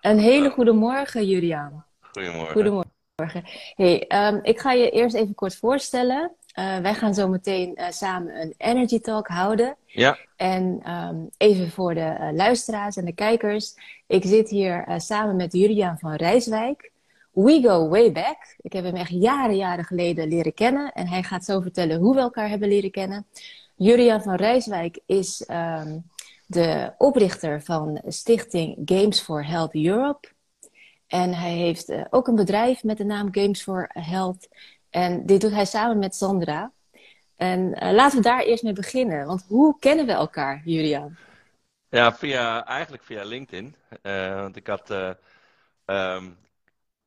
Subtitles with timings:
[0.00, 1.84] Een hele goede morgen, Julian.
[2.00, 2.52] Goedemorgen.
[2.52, 3.44] Goedemorgen.
[3.76, 6.32] Hey, ehm, ik ga je eerst even kort voorstellen.
[6.52, 9.76] Eh, wij gaan zo meteen eh, samen een Energy Talk houden.
[9.86, 13.74] Ja, En ehm, even voor de eh, luisteraars en de kijkers.
[14.06, 16.90] Ik zit hier samen met Julian van Rijswijk.
[17.32, 18.56] We go way back.
[18.60, 20.92] Ik heb hem echt jaren, jaren geleden leren kennen.
[20.92, 23.26] En hij gaat zo vertellen hoe we elkaar hebben leren kennen.
[23.76, 25.98] Julian van Rijswijk is ehm,
[26.50, 30.28] de oprichter van stichting Games for Health Europe.
[31.06, 34.48] En hij heeft eh, ook een bedrijf met de naam Games for Health.
[34.90, 36.72] En dit doet hij samen met Sandra.
[37.36, 39.26] En eh, laten we daar eerst mee beginnen.
[39.26, 41.16] Want hoe kennen we elkaar, Julian?
[41.88, 43.74] ja via, eigenlijk via LinkedIn.
[44.02, 45.10] Eh, want ik had, eh,
[45.84, 46.30] ehm,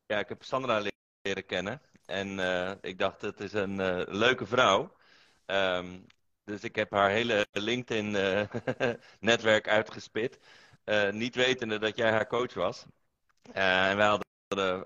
[0.05, 0.89] ja, ik heb Sandra le-
[1.21, 1.81] leren kennen.
[2.05, 2.39] En
[2.81, 3.75] ik dacht, het is een
[4.17, 4.91] leuke vrouw.
[5.45, 5.99] Ehm,
[6.45, 10.39] dus ik heb haar hele LinkedIn-netwerk uitgespit.
[10.84, 12.85] eh, niet wetende dat jij haar coach was.
[13.53, 14.25] Eh, en wij hadden,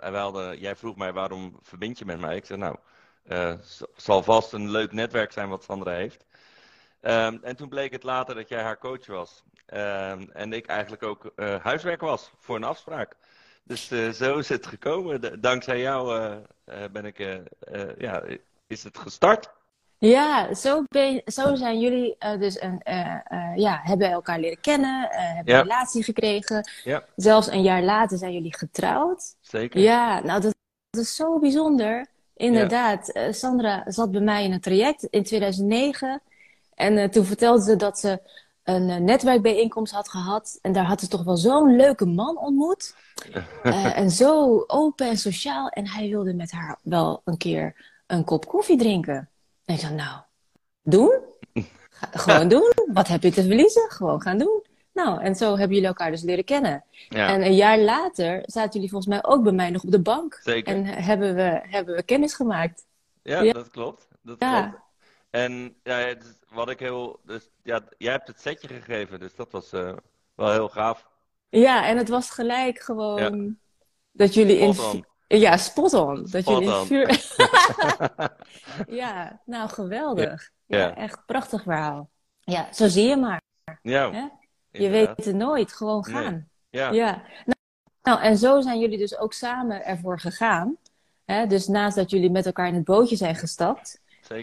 [0.02, 2.36] en wij hadden, jij vroeg mij waarom verbind je met mij?
[2.36, 2.76] Ik zei, nou,
[3.24, 6.26] eh, z- zal vast een leuk netwerk zijn wat Sandra heeft.
[7.02, 9.44] Ehm, en toen bleek het later dat jij haar coach was.
[9.66, 13.16] Ehm, en ik eigenlijk ook eh, huiswerk was voor een afspraak.
[13.64, 15.42] Dus eh, zo is het gekomen.
[15.42, 16.36] Dankzij jou eh,
[16.84, 18.24] eh, ben ik, eh, eh, ja,
[18.68, 19.52] is het gestart.
[20.00, 23.16] Ja, zo, ben zo zijn jullie eh, dus een, eh,
[23.56, 25.60] ja, hebben elkaar leren kennen, hebben Ja.
[25.60, 26.70] een relatie gekregen.
[26.84, 29.36] Ja, Zelfs een jaar later zijn jullie getrouwd.
[29.42, 29.80] zeker.
[29.82, 30.56] Ja, nou dat,
[30.90, 32.08] dat is zo bijzonder.
[32.36, 36.22] Inderdaad, Sandra zat bij mij in een traject in 2009.
[36.76, 38.20] En toen vertelde ze dat ze
[38.64, 40.60] een netwerkbijeenkomst had gehad.
[40.62, 42.96] En daar had ze toch wel zo'n leuke man ontmoet.
[43.96, 45.70] En zo open en sociaal.
[45.70, 47.76] En hij wilde met haar wel een keer
[48.08, 49.30] een kop koffie drinken.
[49.68, 50.22] En ik dacht, nou,
[50.84, 51.20] doen?
[51.90, 52.72] Ga- gewoon doen.
[52.94, 53.90] Wat heb je te verliezen?
[53.92, 54.64] Gewoon gaan doen.
[54.94, 56.84] Nou, en zo hebben jullie elkaar dus leren kennen.
[57.10, 60.02] Ja, En een jaar later zaten jullie volgens mij ook bij mij nog op de
[60.02, 60.40] bank.
[60.44, 60.74] zeker.
[60.76, 62.86] En hebben we, hebben we kennis gemaakt.
[63.24, 63.54] Ja, Ja.
[63.54, 64.08] dat klopt.
[64.22, 64.62] Dat Ja.
[64.62, 64.84] klopt.
[65.30, 67.20] En ja, het wat ik heel.
[67.24, 69.94] Dus, ja, jij hebt het setje gegeven, dus dat was eh,
[70.36, 71.08] wel heel gaaf.
[71.50, 73.58] Ja, en het was gelijk gewoon
[74.12, 74.76] dat jullie in...
[75.28, 76.16] Ja, spot on.
[76.16, 76.86] Dat Spot jullie on.
[76.86, 77.08] vuur...
[79.02, 80.52] Ja, nou geweldig.
[80.66, 80.96] Ja, Ja.
[80.96, 82.10] echt prachtig verhaal.
[82.40, 83.42] Ja, zo zie je maar.
[83.82, 84.26] Ja, Hè?
[84.72, 86.24] Je weet het nooit, gewoon Nee.
[86.24, 86.48] gaan.
[86.70, 87.12] Ja, Ja.
[87.46, 87.56] Nou,
[88.02, 90.78] nou, en zo zijn jullie dus ook samen ervoor gegaan.
[91.26, 91.48] Hè?
[91.48, 94.42] Dus naast dat jullie met elkaar in het bootje zijn gestapt, eh,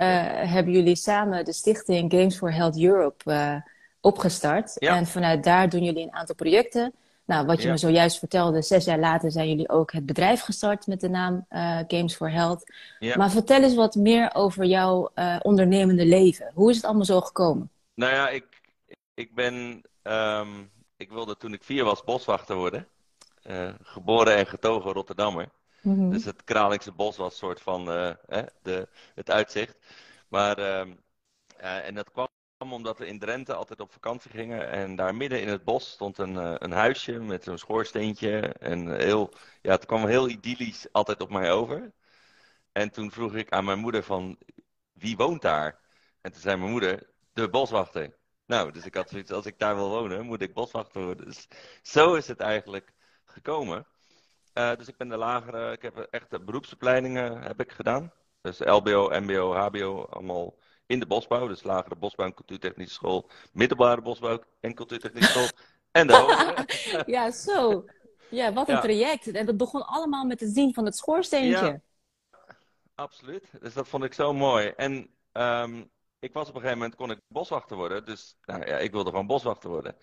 [0.52, 3.56] hebben jullie samen de stichting Games for Health Europe eh,
[4.00, 4.72] opgestart.
[4.78, 4.96] Ja.
[4.96, 6.94] En vanuit daar doen jullie een aantal projecten.
[7.26, 7.70] Nou, wat je Ja.
[7.72, 11.46] me zojuist vertelde, zes jaar later zijn jullie ook het bedrijf gestart met de naam
[11.48, 12.72] eh, Games for Health.
[12.98, 13.16] Ja.
[13.16, 16.50] Maar vertel eens wat meer over jouw eh, ondernemende leven.
[16.54, 17.70] Hoe is het allemaal zo gekomen?
[17.94, 18.44] Nou ja, ik,
[19.14, 19.82] ik ben.
[20.02, 20.48] ehm,
[20.96, 22.88] ik wilde toen ik vier was boswachter worden.
[23.42, 25.48] Eh, geboren en getogen Rotterdammer.
[25.80, 26.10] Mhm.
[26.10, 29.76] Dus het Kralingse bos was een soort van eh, de, het uitzicht.
[30.28, 30.92] Maar, ehm,
[31.56, 32.28] eh, en dat kwam
[32.58, 34.68] omdat we in Drenthe altijd op vakantie gingen.
[34.70, 38.40] En daar midden in het bos stond een, eh, een huisje met zo'n schoorsteentje.
[38.40, 39.32] En heel,
[39.62, 41.92] ja, het kwam heel idyllisch altijd op mij over.
[42.72, 44.38] En toen vroeg ik aan mijn moeder van,
[44.92, 45.80] wie woont daar?
[46.20, 48.16] En toen zei mijn moeder, de boswachter.
[48.46, 51.26] Nou, dus ik had zoiets, als ik daar wil wonen, moet ik boswachter worden.
[51.26, 51.48] Dus
[51.82, 52.92] zo is het eigenlijk
[53.24, 53.86] gekomen.
[54.52, 58.12] Eh, dus ik ben de lagere, ik heb echt beroepsopleidingen heb ik gedaan.
[58.40, 60.54] Dus LBO, MBO, HBO, allemaal
[60.86, 61.48] in de bosbouw.
[61.48, 65.48] Dus lagere bosbouw en cultuurtechnische school, middelbare bosbouw en cultuurtechnische school.
[65.90, 67.02] En de hogere.
[67.14, 67.84] Ja, zo.
[68.30, 68.80] Ja, wat een Ja.
[68.80, 69.26] traject.
[69.26, 71.66] En dat begon allemaal met het zien van het schoorsteentje.
[71.66, 71.80] Ja.
[72.94, 73.50] Absoluut.
[73.60, 74.66] Dus dat vond ik zo mooi.
[74.76, 75.84] En ehm,
[76.18, 78.04] ik was op een gegeven moment, kon ik boswachter worden.
[78.04, 79.96] Dus nou ja, ik wilde gewoon boswachter worden.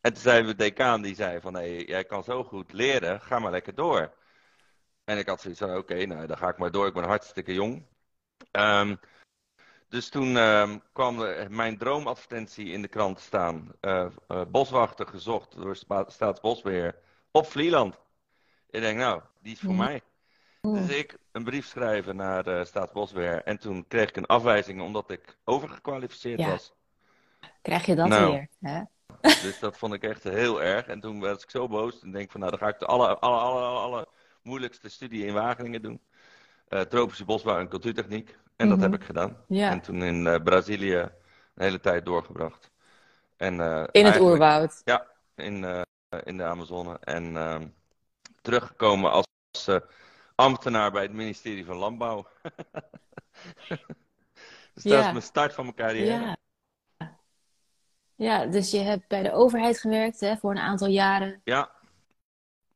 [0.00, 3.38] En toen zei de decaan, die zei van, hé, jij kan zo goed leren, ga
[3.38, 4.14] maar lekker door.
[5.04, 6.86] En ik had zoiets van, oké, nou, dan ga ik maar door.
[6.86, 7.86] Ik ben hartstikke jong.
[8.50, 8.96] Ehm,
[9.88, 11.16] dus toen ehm, kwam
[11.48, 13.72] mijn droomadvertentie in de krant te staan.
[13.80, 15.76] Eh, eh, boswachter gezocht door
[16.06, 16.98] Staatsbosbeheer
[17.30, 18.00] op Vlieland.
[18.70, 19.84] Ik denk, nou, die is voor Mhm.
[19.84, 20.00] mij.
[20.60, 23.42] Dus ik een brief schrijven naar eh Staatsbosbeheer.
[23.42, 26.48] En toen kreeg ik een afwijzing omdat ik overgekwalificeerd Ja.
[26.48, 26.72] was.
[27.62, 28.30] Krijg je dat Nou.
[28.32, 28.48] weer?
[28.60, 28.82] Hè?
[29.42, 30.86] Dus dat vond ik echt heel erg.
[30.86, 32.00] En toen was ik zo boos.
[32.02, 34.08] En denk van, nou, dan ga ik de alle, alle, alle, alle, alle
[34.42, 36.00] moeilijkste studie in Wageningen doen.
[36.88, 38.36] Tropische bosbouw en cultuurtechniek.
[38.56, 38.90] En dat Mhm.
[38.90, 39.36] heb ik gedaan.
[39.48, 39.70] Ja.
[39.70, 41.10] En toen in eh, Brazilië een
[41.54, 42.70] hele tijd doorgebracht.
[43.36, 44.80] En, eh, In het oerwoud.
[44.84, 45.82] Ja, in, eh,
[46.24, 46.98] in de Amazone.
[47.00, 47.68] En ehm,
[48.40, 49.26] teruggekomen als
[50.34, 52.26] ambtenaar bij het ministerie van Landbouw.
[54.74, 56.24] dus dat is mijn start van mijn carrière.
[56.24, 56.36] Ja.
[58.14, 61.40] Ja, dus je hebt bij de overheid gewerkt hè, voor een aantal jaren.
[61.44, 61.70] Ja,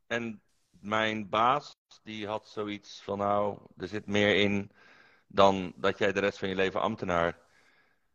[0.07, 0.41] en
[0.81, 4.71] mijn baas, die had zoiets van, nou, er zit meer in
[5.33, 7.39] dan dat jij de rest van je leven ambtenaar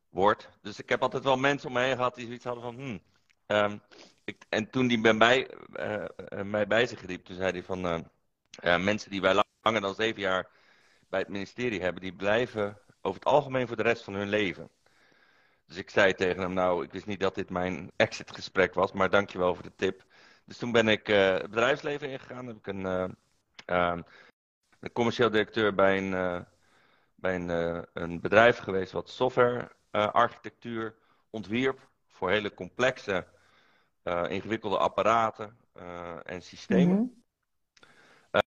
[0.09, 0.49] wordt.
[0.61, 3.01] Dus ik heb altijd wel mensen om me heen gehad die zoiets hadden van, hmm.
[3.45, 3.77] Ehm,
[4.23, 6.05] ik, en toen die bij mij, uh,
[6.43, 10.21] mij bij zich riep, toen zei hij van, uh, mensen die wij langer dan zeven
[10.21, 10.49] jaar
[11.09, 14.69] bij het ministerie hebben, die blijven over het algemeen voor de rest van hun leven.
[15.65, 19.09] Dus ik zei tegen hem, nou, ik wist niet dat dit mijn exitgesprek was, maar
[19.09, 20.03] dankjewel voor de tip.
[20.45, 22.47] Dus toen ben ik het bedrijfsleven ingegaan.
[22.47, 22.81] Heb ik een,
[23.65, 23.97] uh,
[24.79, 26.45] een commercieel directeur bij een,
[27.25, 30.95] bij een, een bedrijf geweest wat softwarearchitectuur
[31.29, 33.27] ontwierp voor hele complexe,
[34.27, 35.57] ingewikkelde apparaten
[36.23, 36.95] en systemen.
[36.95, 37.19] Mm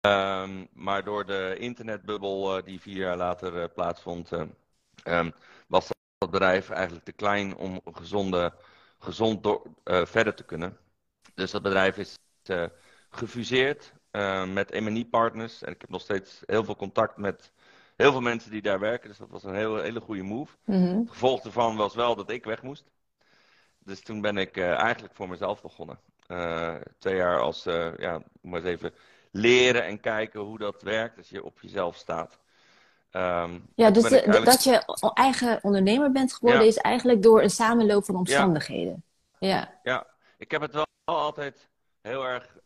[0.01, 0.67] -hmm.
[0.73, 4.31] maar door de internetbubbel die vier jaar later plaatsvond,
[5.03, 5.33] um,
[5.67, 8.53] was dat bedrijf eigenlijk te klein om gezonde,
[8.99, 10.77] gezond door, verder te kunnen.
[11.33, 12.19] Dus dat bedrijf is
[13.09, 15.61] gefuseerd uh, met M&E partners.
[15.61, 17.51] En ik heb nog steeds heel veel contact met
[17.95, 19.09] heel veel mensen die daar werken.
[19.09, 20.55] Dus dat was een hele, hele goede move.
[20.65, 20.99] Mm -hmm.
[20.99, 22.91] Het gevolg ervan was wel dat ik weg moest.
[23.79, 25.99] Dus toen ben ik uh, eigenlijk voor mezelf begonnen.
[26.97, 27.63] twee jaar als,
[27.97, 28.93] ja, maar eens even
[29.31, 32.39] leren en kijken hoe dat werkt als je op jezelf staat.
[33.11, 34.45] Um, ja, dus de, eigenlijk...
[34.45, 36.67] dat je eigen ondernemer bent geworden ja.
[36.67, 39.03] is eigenlijk door een samenloop van omstandigheden.
[39.39, 39.49] Ja.
[39.49, 39.79] ja.
[39.83, 40.07] ja.
[40.37, 41.69] ik heb het wel altijd
[42.01, 42.57] heel erg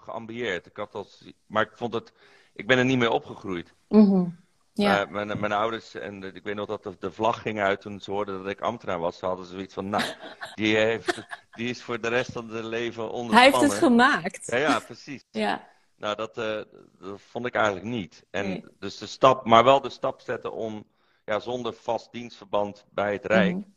[0.00, 0.66] geambieerd.
[0.66, 2.12] Ik had als, maar ik vond het,
[2.52, 3.74] ik ben er niet mee opgegroeid.
[3.88, 4.43] Mm -hmm.
[4.74, 5.06] Ja.
[5.06, 8.00] Uh, mijn, mijn, ouders, en ik weet nog dat de, de, vlag ging uit toen
[8.00, 9.18] ze hoorden dat ik ambtenaar was.
[9.18, 10.02] Ze hadden zoiets van, nou,
[10.54, 11.22] die, heeft,
[11.52, 13.34] die is voor de rest van zijn leven onder.
[13.34, 14.46] Hij heeft het gemaakt.
[14.46, 15.24] Ja, ja precies.
[15.30, 15.68] ja.
[15.96, 16.62] Nou, dat, uh,
[16.98, 18.24] dat vond ik eigenlijk niet.
[18.30, 18.64] En nee.
[18.78, 20.86] dus de stap, maar wel de stap zetten om,
[21.24, 23.54] ja, zonder vast dienstverband bij het Rijk.
[23.54, 23.74] Mm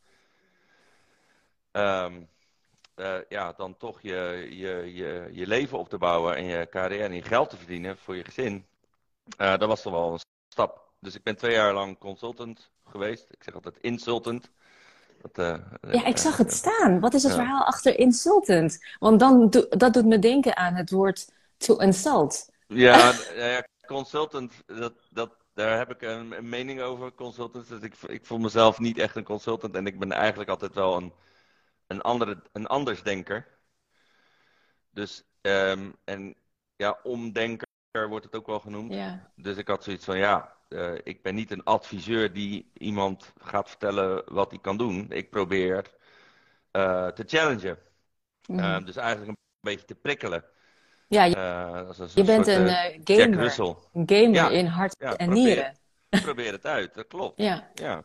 [1.71, 1.83] -hmm.
[1.83, 2.29] um,
[2.95, 7.03] uh, ja, dan toch je, je, je, je leven op te bouwen en je carrière
[7.03, 8.65] en je geld te verdienen voor je gezin.
[9.38, 10.87] Dat was toch wel een stap.
[10.99, 13.27] Dus ik ben twee jaar lang consultant geweest.
[13.29, 14.49] Ik zeg altijd insultant.
[15.21, 16.99] Dat, uh, ja, ik zag het staan.
[16.99, 18.85] Wat is het verhaal achter insultant?
[18.99, 22.45] Want dan do dat doet me denken aan het woord to insult.
[22.67, 27.67] Ja, ja consultant, dat, dat, daar heb ik een, een mening over, consultant.
[27.67, 30.97] Dus ik, ik voel mezelf niet echt een consultant en ik ben eigenlijk altijd wel
[30.97, 31.13] een
[31.88, 33.47] een, andere, een andersdenker.
[34.89, 36.35] Dus, um, en
[36.75, 38.94] ja, omdenker wordt het ook wel genoemd.
[38.94, 39.31] Ja.
[39.35, 43.69] Dus ik had zoiets van, ja, uh, ik ben niet een adviseur die iemand gaat
[43.69, 45.12] vertellen wat hij kan doen.
[45.12, 45.86] Ik probeer
[46.72, 47.78] uh, te challengen.
[48.46, 48.80] Mm -hmm.
[48.80, 50.44] uh, dus eigenlijk een beetje te prikkelen.
[51.08, 52.68] Ja, je, bent een
[53.04, 53.60] gamer,
[53.94, 55.78] een gamer ja, in hart ja, en probeer, nieren.
[56.24, 57.42] probeer het uit, dat klopt.
[57.42, 57.72] Ja.
[57.74, 58.04] ja.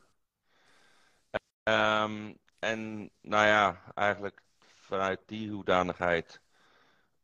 [2.04, 6.40] Um, en nou ja, eigenlijk vanuit die hoedanigheid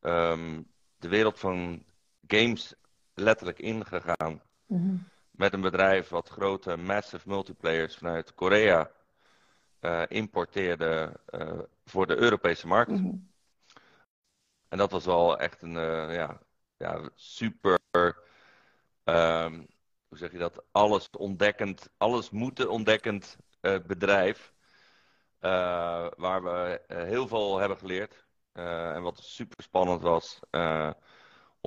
[0.00, 1.84] um, de wereld van
[2.26, 2.74] games
[3.14, 4.42] letterlijk ingegaan.
[4.66, 5.08] Mm -hmm.
[5.38, 8.90] Met een bedrijf wat grote massive multiplayers vanuit Korea
[9.80, 12.90] uh, importeerde uh, voor de Europese markt.
[12.90, 13.30] Mm -hmm.
[14.68, 16.40] En dat was wel echt een uh, ja,
[16.76, 17.78] ja, super,
[19.04, 19.66] um,
[20.08, 24.52] hoe zeg je dat, alles ontdekkend, alles moeten ontdekkend bedrijf.
[26.16, 28.26] Waar we heel veel hebben geleerd.
[28.52, 30.40] En wat super spannend was.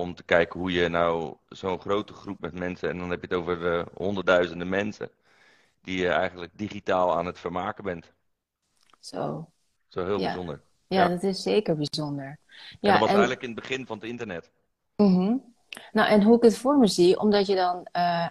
[0.02, 2.88] Om te kijken hoe je nou zo'n grote groep met mensen.
[2.88, 5.10] En dan heb je het over honderdduizenden mensen.
[5.82, 8.12] Die je eigenlijk digitaal aan het vermaken bent.
[9.00, 9.48] Zo.
[9.88, 10.26] Zo heel ja.
[10.26, 10.60] bijzonder.
[10.86, 12.38] Ja, ja, dat is zeker bijzonder.
[12.80, 13.14] Ja, dat was en...
[13.14, 14.50] eigenlijk in het begin van het internet.
[14.96, 15.54] Mm -hmm.
[15.92, 17.86] Nou, en hoe ik het voor me zie, omdat je dan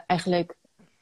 [0.08, 0.56] eigenlijk,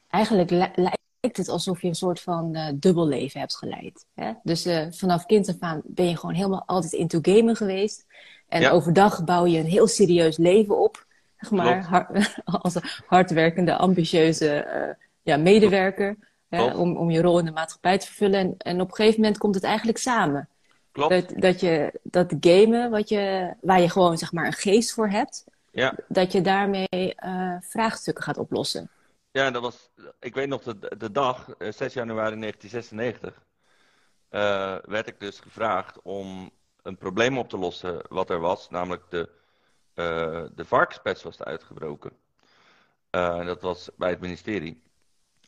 [0.08, 4.06] eigenlijk lijkt het alsof je een soort van uh, dubbelleven hebt geleid.
[4.14, 4.32] Hè?
[4.42, 8.06] Dus uh, vanaf kind af aan ben je gewoon helemaal altijd into gamen geweest.
[8.50, 8.70] En ja.
[8.70, 11.06] overdag bouw je een heel serieus leven op.
[11.38, 16.16] Zeg maar, hard, als een hardwerkende, ambitieuze uh, ja, medewerker.
[16.48, 18.38] Hè, om, om je rol in de maatschappij te vervullen.
[18.38, 20.48] En, en op een gegeven moment komt het eigenlijk samen.
[20.92, 21.10] Klopt.
[21.10, 25.08] Dat, dat je dat gamen, wat je, waar je gewoon zeg maar een geest voor
[25.08, 25.44] hebt.
[25.72, 25.94] Ja.
[26.08, 27.14] Dat je daarmee
[27.60, 28.90] vraagstukken gaat oplossen.
[29.32, 29.90] Ja, dat was,
[30.20, 33.42] ik weet nog de, de dag, 6 januari 1996,
[34.30, 36.50] uh, werd ik dus gevraagd om
[36.82, 39.28] een probleem op te lossen wat er was, namelijk de,
[39.94, 42.12] uh, de varkenspest was uitgebroken.
[43.10, 44.82] Uh, dat was bij het ministerie.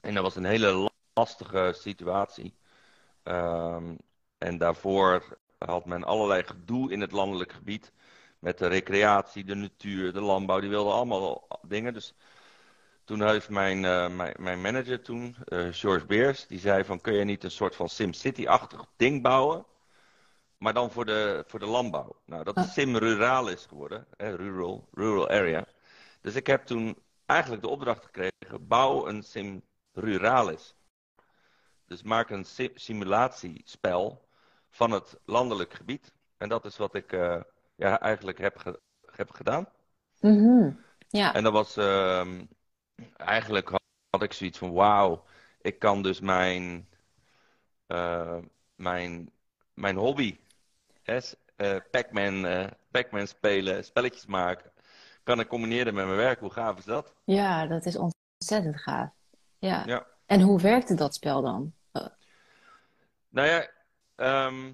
[0.00, 2.54] En dat was een hele lastige situatie.
[3.24, 3.98] Um,
[4.38, 7.92] en daarvoor had men allerlei gedoe in het landelijk gebied.
[8.38, 10.60] Met de recreatie, de natuur, de landbouw.
[10.60, 11.94] Die wilden allemaal dingen.
[11.94, 12.14] Dus
[13.04, 15.36] toen heeft mijn, uh, mijn, manager toen,
[15.70, 19.66] George Beers, die zei van kun je niet een soort van SimCity-achtig ding bouwen?
[20.62, 22.20] Maar dan voor de, voor de landbouw.
[22.24, 22.70] Nou, dat is Ah.
[22.70, 25.66] Sim Ruralis geworden, hè, rural, rural area.
[26.20, 30.74] Dus ik heb toen eigenlijk de opdracht gekregen, bouw een Sim Ruralis.
[31.86, 34.28] Dus maak een si- simulatiespel
[34.70, 36.12] van het landelijk gebied.
[36.36, 37.40] En dat is wat ik eh,
[37.74, 39.68] ja, eigenlijk heb, ge- heb gedaan.
[40.20, 40.70] Mhm.
[41.08, 41.34] Ja.
[41.34, 42.44] En dat was ehm,
[43.16, 45.24] eigenlijk had, had ik zoiets van wauw,
[45.60, 46.88] ik kan dus mijn,
[47.86, 48.38] eh,
[48.74, 49.30] mijn,
[49.74, 50.40] mijn hobby,
[51.56, 54.72] eh, Pac-Man, Pac-Man spelen, spelletjes maken,
[55.22, 56.40] kan ik combineren met mijn werk.
[56.40, 57.14] Hoe gaaf is dat?
[57.24, 59.10] Ja, dat is ontzettend gaaf.
[59.58, 59.82] Ja.
[59.86, 60.06] Ja.
[60.26, 61.72] En hoe werkte dat spel dan?
[61.92, 62.06] Eh,
[63.28, 63.66] Nou ja,
[64.14, 64.72] ehm,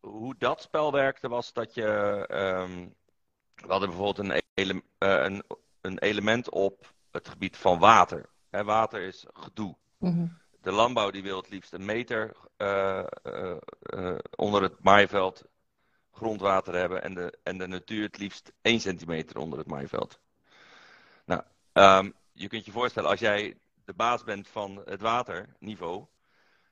[0.00, 1.86] hoe dat spel werkte was dat je.
[2.28, 2.88] ehm,
[3.54, 5.42] we hadden bijvoorbeeld een, ele- een,
[5.80, 8.28] een element op het gebied van water.
[8.50, 9.76] Hè, water is gedoe.
[9.98, 10.26] mhm.
[10.62, 12.36] De landbouw die wil het liefst een meter
[14.36, 15.44] onder het maaiveld
[16.12, 17.02] grondwater hebben.
[17.02, 20.20] En de, en de natuur het liefst 1 centimeter onder het maaiveld.
[21.24, 26.06] Nou, ehm, je kunt je voorstellen, als jij de baas bent van het waterniveau.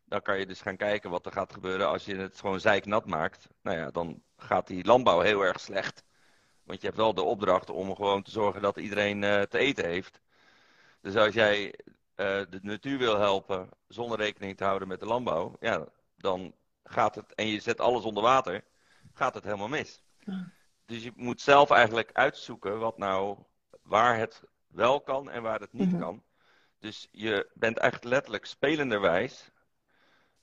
[0.05, 3.07] Dan kan je dus gaan kijken wat er gaat gebeuren als je het gewoon zeiknat
[3.07, 3.49] maakt.
[3.63, 6.05] Nou ja, dan gaat die landbouw heel erg slecht.
[6.63, 9.85] Want je hebt wel de opdracht om gewoon te zorgen dat iedereen eh, te eten
[9.85, 10.21] heeft.
[11.01, 11.75] Dus als jij
[12.15, 15.85] eh, de natuur wil helpen zonder rekening te houden met de landbouw, ja,
[16.17, 16.55] dan
[16.85, 18.65] gaat het, en je zet alles onder water,
[19.19, 20.03] gaat het helemaal mis.
[20.87, 23.39] Dus je moet zelf eigenlijk uitzoeken wat nou,
[23.83, 25.99] waar het wel kan en waar het niet Mhm.
[26.01, 26.23] kan.
[26.79, 29.51] Dus je bent echt letterlijk spelenderwijs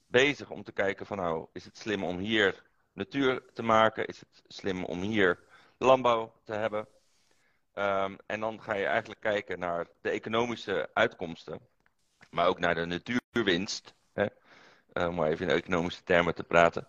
[0.07, 2.63] bezig om te kijken van nou, is het slim om hier
[2.93, 4.05] natuur te maken?
[4.05, 5.39] Is het slim om hier
[5.77, 6.87] landbouw te hebben?
[7.73, 11.59] Ehm, en dan ga je eigenlijk kijken naar de economische uitkomsten,
[12.29, 14.25] maar ook naar de natuurwinst, hè?
[14.93, 16.87] eh, om maar even in economische termen te praten.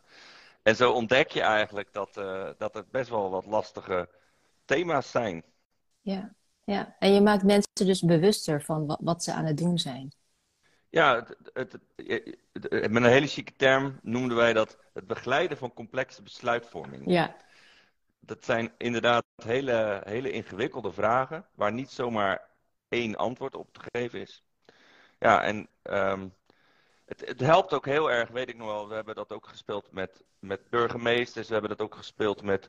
[0.67, 4.09] En zo ontdek je eigenlijk dat, eh, dat het best wel wat lastige
[4.65, 5.45] thema's zijn.
[6.01, 6.35] Ja.
[6.65, 6.97] Ja.
[6.99, 10.13] En je maakt mensen dus bewuster van wat, wat ze aan het doen zijn.
[10.89, 15.57] Ja, het, het, het- het- met een hele chique term noemden wij dat het begeleiden
[15.57, 17.03] van complexe besluitvorming.
[17.11, 17.37] Ja.
[18.21, 22.49] Dat zijn inderdaad hele, hele ingewikkelde vragen waar niet zomaar
[22.89, 24.45] één antwoord op te geven is.
[25.19, 26.29] Ja, en ehm,
[27.07, 28.89] het, het helpt ook heel erg, weet ik nog wel.
[28.89, 32.69] We hebben dat ook gespeeld met, met burgemeesters, we hebben dat ook gespeeld met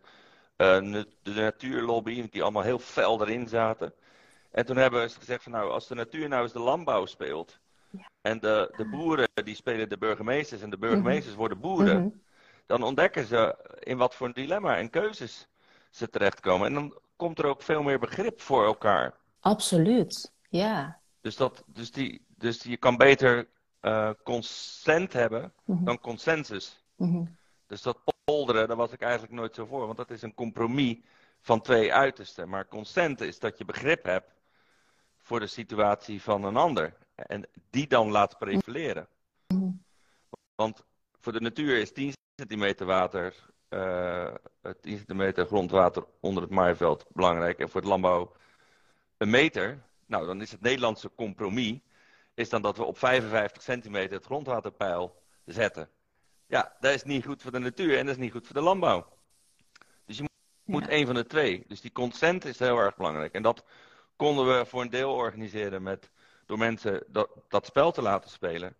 [0.55, 0.81] eh,
[1.21, 3.93] de natuurlobby, die allemaal heel fel erin zaten.
[4.51, 7.05] En toen hebben we eens gezegd van nou, als de natuur nou eens de landbouw
[7.05, 7.59] speelt.
[8.21, 11.99] En de, de boeren die spelen de burgemeesters en de burgemeesters worden boeren.
[12.01, 12.09] Mhm.
[12.65, 15.47] Dan ontdekken ze in wat voor een dilemma en keuzes
[15.89, 16.67] ze terechtkomen.
[16.67, 19.13] En dan komt er ook veel meer begrip voor elkaar.
[19.39, 20.33] Absoluut.
[20.49, 20.99] Ja.
[21.21, 23.47] Dus, dat, dus, die, dus je kan beter
[23.79, 25.83] eh, consent hebben Mhm.
[25.83, 26.83] dan consensus.
[26.95, 27.25] Mhm.
[27.67, 29.85] Dus dat polderen, daar was ik eigenlijk nooit zo voor.
[29.85, 30.97] Want dat is een compromis
[31.41, 32.49] van twee uitersten.
[32.49, 34.31] Maar consent is dat je begrip hebt
[35.17, 36.93] voor de situatie van een ander.
[37.15, 39.07] En die dan laat prevaleren.
[39.47, 39.69] Mhm.
[40.55, 40.83] Want
[41.19, 43.35] voor de natuur is 10 centimeter water,
[43.69, 44.33] eh
[44.81, 47.59] 10 centimeter grondwater onder het maaiveld belangrijk.
[47.59, 48.35] En voor het landbouw
[49.17, 49.81] een meter.
[50.05, 51.79] Nou, dan is het Nederlandse compromis
[52.37, 55.89] is dan dat we op 55 centimeter het grondwaterpeil zetten.
[56.47, 58.61] Ja, dat is niet goed voor de natuur en dat is niet goed voor de
[58.61, 59.07] landbouw.
[60.05, 60.29] Dus je
[60.65, 60.89] moet Ja.
[60.89, 61.63] één van de twee.
[61.67, 63.33] Dus die consent is heel erg belangrijk.
[63.33, 63.65] En dat
[64.15, 66.11] konden we voor een deel organiseren met,
[66.45, 68.75] door mensen dat, dat spel te laten spelen.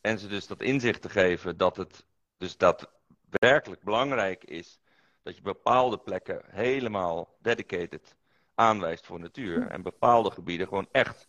[0.00, 2.04] En ze dus dat inzicht te geven dat het
[2.38, 4.80] dus daadwerkelijk belangrijk is
[5.22, 8.16] dat je bepaalde plekken helemaal dedicated
[8.54, 9.66] aanwijst voor natuur.
[9.66, 11.28] En bepaalde gebieden gewoon echt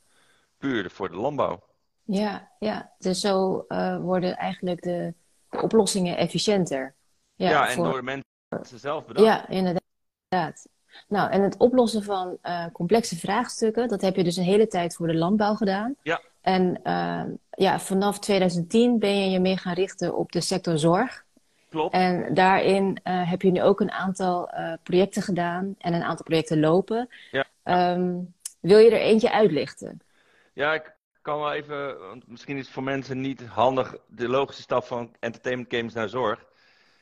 [0.68, 1.60] puur voor de landbouw.
[2.04, 2.92] Ja, ja.
[3.00, 5.14] Dus zo eh, worden eigenlijk de,
[5.50, 6.94] de oplossingen efficiënter.
[7.36, 9.26] Ja, Ja, en voor- door de mensen zelf bedacht.
[9.28, 10.68] Ja, inderdaad.
[11.08, 14.96] Nou, en het oplossen van eh, complexe vraagstukken, dat heb je dus een hele tijd
[14.96, 15.96] voor de landbouw gedaan.
[16.04, 16.22] Ja.
[16.42, 21.26] En eh, ja, vanaf 2010 ben je je meer gaan richten op de sector zorg.
[21.70, 21.94] Klopt.
[21.94, 24.50] En daarin heb je nu ook een aantal
[24.84, 27.10] projecten gedaan en een aantal projecten lopen.
[27.32, 27.46] Ja.
[27.64, 28.16] Ehm,
[28.60, 30.02] wil je er eentje uitlichten?
[30.54, 34.62] Ja, ik kan wel even, want misschien is het voor mensen niet handig de logische
[34.62, 36.46] stap van entertainment games naar zorg.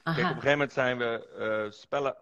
[0.03, 2.15] Kijk, op een gegeven moment zijn we eh, spellen.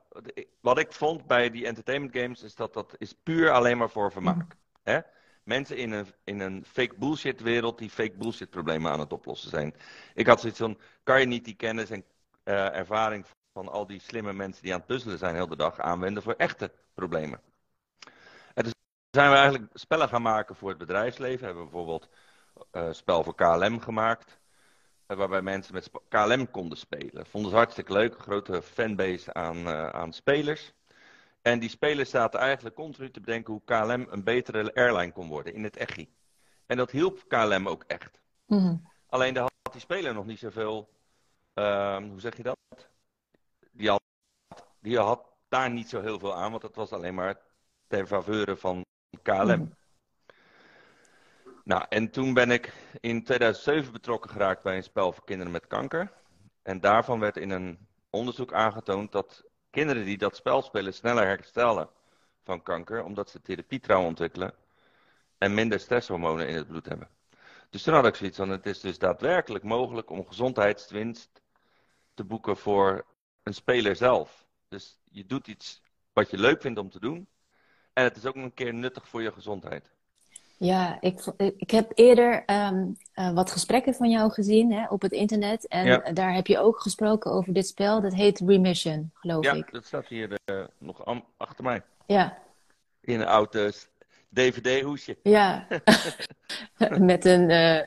[0.62, 4.12] Wat ik vond bij die entertainment games is dat dat is puur alleen maar voor
[4.12, 4.56] vermaak.
[4.84, 5.00] Hè?
[5.44, 9.50] Mensen in een, in een fake bullshit wereld die fake bullshit problemen aan het oplossen
[9.50, 9.76] zijn.
[10.14, 12.04] Ik had zoiets van, kan je niet die kennis en
[12.44, 15.80] eh, ervaring van al die slimme mensen die aan het puzzelen zijn heel de dag
[15.80, 17.42] aanwenden voor echte problemen?
[19.12, 21.40] Zijn we eigenlijk spellen gaan maken voor het bedrijfsleven.
[21.40, 22.10] We hebben bijvoorbeeld
[22.72, 24.40] eh spel voor KLM gemaakt.
[25.06, 27.26] waarbij mensen met KLM konden spelen.
[27.26, 28.16] Vonden ze hartstikke leuk.
[28.16, 30.74] Een grote fanbase aan, aan spelers.
[31.42, 35.54] En die spelers zaten eigenlijk continu te bedenken hoe KLM een betere airline kon worden
[35.54, 36.14] in het EGI.
[36.66, 38.22] En dat hielp KLM ook echt.
[38.46, 38.76] Mhm.
[39.08, 40.90] Alleen daar had die speler nog niet zoveel.
[41.54, 42.58] ehm hoe zeg je dat?
[43.72, 44.02] Die had,
[44.80, 47.42] die had daar niet zo heel veel aan, want dat was alleen maar
[47.88, 48.86] ter faveur van
[49.22, 49.46] KLM.
[49.46, 49.68] Mhm.
[51.64, 55.68] Nou, en toen ben ik in 2007 betrokken geraakt bij een spel voor kinderen met
[55.68, 56.12] kanker.
[56.62, 61.90] En daarvan werd in een onderzoek aangetoond dat kinderen die dat spel spelen sneller herstellen
[62.44, 64.54] van kanker, omdat ze therapietrouw ontwikkelen
[65.38, 67.10] en minder stresshormonen in het bloed hebben.
[67.70, 71.42] Dus toen had ik zoiets van, het is dus daadwerkelijk mogelijk om gezondheidswinst
[72.14, 73.06] te boeken voor
[73.44, 74.48] een speler zelf.
[74.68, 75.82] Dus je doet iets
[76.14, 77.28] wat je leuk vindt om te doen.
[78.00, 79.90] En het is ook een keer nuttig voor je gezondheid.
[80.58, 81.20] Ja, ik,
[81.58, 85.68] ik heb eerder ehm, eh, wat gesprekken van jou gezien hè, op het internet.
[85.68, 85.98] En Ja.
[86.12, 88.02] daar heb je ook gesproken over dit spel.
[88.02, 89.72] Dat heet Remission, geloof Ja, ik.
[89.72, 91.04] dat staat hier eh, nog
[91.38, 91.82] achter mij.
[92.06, 92.38] Ja,
[93.02, 93.58] In een oud
[94.34, 95.18] DVD-hoesje.
[95.24, 95.68] ja.
[97.00, 97.82] Met een eh,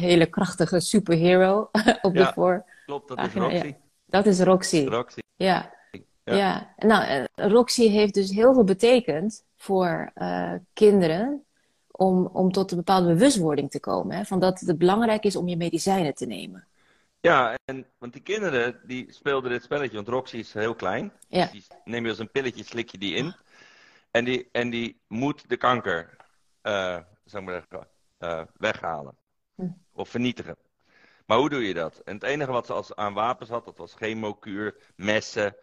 [0.00, 1.70] hele krachtige superhero
[2.02, 2.32] op de Ja.
[2.32, 2.64] voor.
[2.86, 3.40] Klopt, dat is ja.
[3.40, 3.74] Roxy.
[4.06, 4.84] Dat is Roxy.
[4.84, 5.20] Roxy.
[5.36, 5.72] Ja.
[6.24, 6.34] Ja.
[6.34, 6.74] Ja.
[6.76, 11.44] Nou, eh, Roxy heeft dus heel veel betekend voor eh, kinderen
[11.90, 14.16] om, om tot een bepaalde bewustwording te komen.
[14.16, 16.66] Hè, van dat het belangrijk is om je medicijnen te nemen.
[17.20, 21.12] Ja, en, want die kinderen die speelden dit spelletje, want Roxy is heel klein.
[21.28, 21.42] Ja.
[21.42, 23.34] Dus die neem je als een pilletje, slik je die in.
[24.10, 26.16] En die, en die moet de kanker,
[26.60, 27.88] eh zou ik maar zeggen,
[28.18, 29.16] eh, weghalen.
[29.54, 29.68] Hm.
[29.92, 30.56] Of vernietigen.
[31.26, 31.98] Maar hoe doe je dat?
[31.98, 35.56] En het enige wat ze als aan wapens had, dat was chemokuur, messen,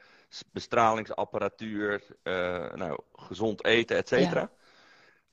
[0.52, 4.52] bestralingsapparatuur, eh, nou, gezond eten, et cetera.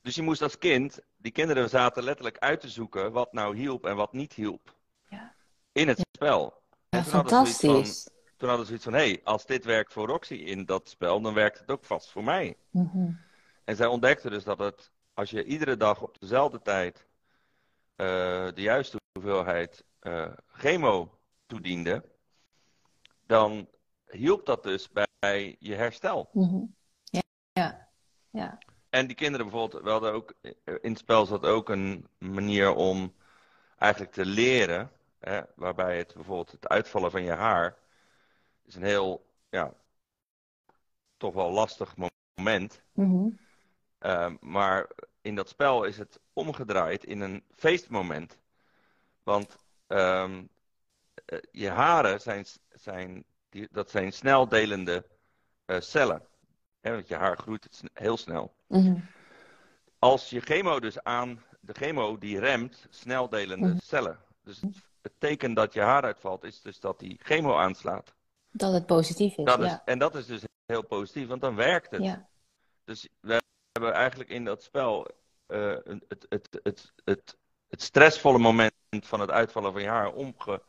[0.01, 3.85] Dus je moest als kind, die kinderen zaten letterlijk uit te zoeken wat nou hielp
[3.85, 4.75] en wat niet hielp.
[5.09, 5.33] Ja.
[5.71, 6.61] In het spel.
[6.89, 8.09] En toen hadden ze zoiets van- fantastisch.
[8.37, 11.21] Toen hadden ze zoiets van, hé, hey, als dit werkt voor Roxy in dat spel,
[11.21, 12.57] dan werkt het ook vast voor mij.
[12.69, 13.11] Mhm.
[13.63, 17.05] En zij ontdekte dus dat het, als je iedere dag op dezelfde tijd
[17.95, 18.05] eh,
[18.53, 22.03] de juiste hoeveelheid eh, chemo toediende,
[23.25, 23.69] dan
[24.11, 26.29] hielp dat dus bij je herstel.
[26.33, 26.63] Mhm.
[27.03, 27.21] Ja.
[27.53, 27.87] Ja.
[28.29, 28.57] Ja.
[28.89, 32.73] En die kinderen bijvoorbeeld, we hadden ook, eh, in het spel zat ook een manier
[32.73, 33.13] om
[33.77, 37.77] eigenlijk te leren, hè, waarbij het bijvoorbeeld het uitvallen van je haar
[38.65, 39.73] is een heel, ja,
[41.17, 41.95] toch wel lastig
[42.35, 42.81] moment.
[42.93, 43.29] Mhm.
[43.99, 44.87] Uh, maar
[45.21, 48.37] in dat spel is het omgedraaid in een feestmoment.
[49.23, 50.49] Want um,
[51.25, 55.05] uh, je haren zijn, zijn, die, dat zijn sneldelende
[55.65, 56.21] uh, cellen.
[56.81, 58.53] Hè, want je haar groeit heel snel.
[58.67, 59.05] Mm-hmm.
[59.99, 63.81] Als je chemo dus aan, de chemo die remt sneldelende mm-hmm.
[63.83, 64.19] cellen.
[64.43, 68.13] Dus het, het, teken dat je haar uitvalt is dus dat die chemo aanslaat.
[68.51, 69.65] Dat het positief is, dat ja.
[69.65, 72.03] is en dat is dus heel positief, want dan werkt het.
[72.03, 72.27] Ja.
[72.83, 75.07] Dus we hebben eigenlijk in dat spel
[75.47, 77.37] uh, het, het, het, het, het,
[77.69, 80.61] het stressvolle moment van het uitvallen van je haar omge,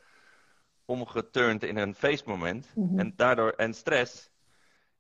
[0.91, 2.67] omgeturnd in een feestmoment.
[2.75, 2.99] Mhm.
[2.99, 4.31] En daardoor, en stress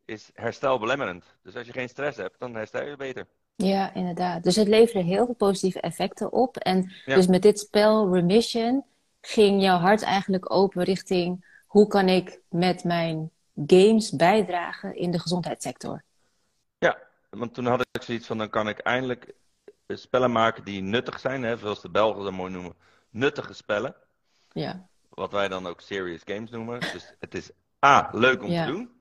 [0.04, 1.24] is herstelbelemmerend.
[1.42, 3.26] Dus als je geen stress hebt, dan herstel je beter.
[3.56, 4.42] Ja, inderdaad.
[4.42, 6.56] Dus het leverde heel veel positieve effecten op.
[6.56, 7.14] En Ja.
[7.14, 8.84] dus met dit spel Remission
[9.20, 13.30] ging jouw hart eigenlijk open richting hoe kan ik met mijn
[13.66, 16.02] games bijdragen in de gezondheidssector.
[16.78, 16.98] Ja,
[17.30, 19.34] want toen had ik zoiets van, dan kan ik eindelijk
[19.88, 22.74] spellen maken die nuttig zijn, hè, zoals de Belgen dat mooi noemen,
[23.10, 23.94] nuttige spellen.
[24.52, 26.80] Ja, Wat wij dan ook serious games noemen.
[26.80, 27.50] Dus het is
[27.86, 28.64] A, leuk om Ja.
[28.64, 29.00] te doen.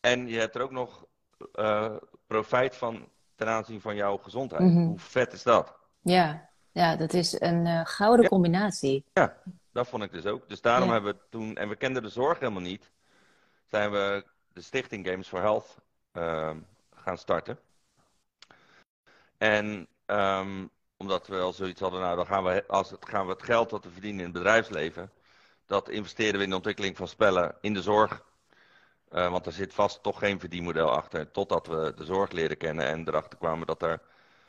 [0.00, 1.06] En je hebt er ook nog
[1.52, 4.62] eh, profijt van ten aanzien van jouw gezondheid.
[4.62, 4.84] Mhm.
[4.86, 5.76] Hoe vet is dat?
[6.00, 6.48] ja.
[6.72, 8.28] ja dat is een eh, gouden Ja.
[8.28, 9.04] combinatie.
[9.72, 10.48] Dat vond ik dus ook.
[10.48, 10.92] Dus daarom Ja.
[10.92, 12.90] hebben we toen, en we kenden de zorg helemaal niet,
[13.66, 15.76] zijn we de stichting Games for Health
[16.12, 16.58] ehm,
[16.94, 17.58] gaan starten.
[19.38, 20.66] En ehm,
[21.02, 23.70] omdat we al zoiets hadden, nou dan gaan we, als het, gaan we het geld
[23.70, 25.10] dat we verdienen in het bedrijfsleven,
[25.66, 28.24] dat investeren we in de ontwikkeling van spellen in de zorg.
[29.08, 32.86] Eh, want er zit vast toch geen verdienmodel achter, totdat we de zorg leren kennen
[32.86, 34.00] en erachter kwamen dat er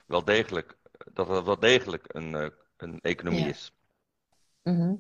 [0.06, 0.76] wel degelijk,
[1.14, 3.50] dat er wel degelijk een, eh, een economie Ja.
[3.50, 3.72] is.
[4.64, 4.94] Mhm.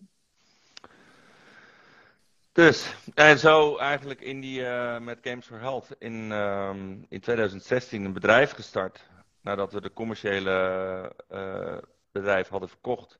[2.51, 8.05] Dus, en zo eigenlijk in die, eh, met Games for Health in, ehm, in 2016
[8.05, 9.11] een bedrijf gestart.
[9.43, 10.51] Nadat we de commerciële
[11.27, 11.77] eh,
[12.11, 13.19] bedrijf hadden verkocht.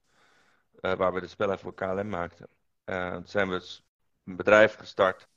[0.81, 2.47] eh, waar we de spellen voor KLM maakten.
[2.83, 3.83] Eh, toen zijn we s-
[4.25, 5.27] een bedrijf gestart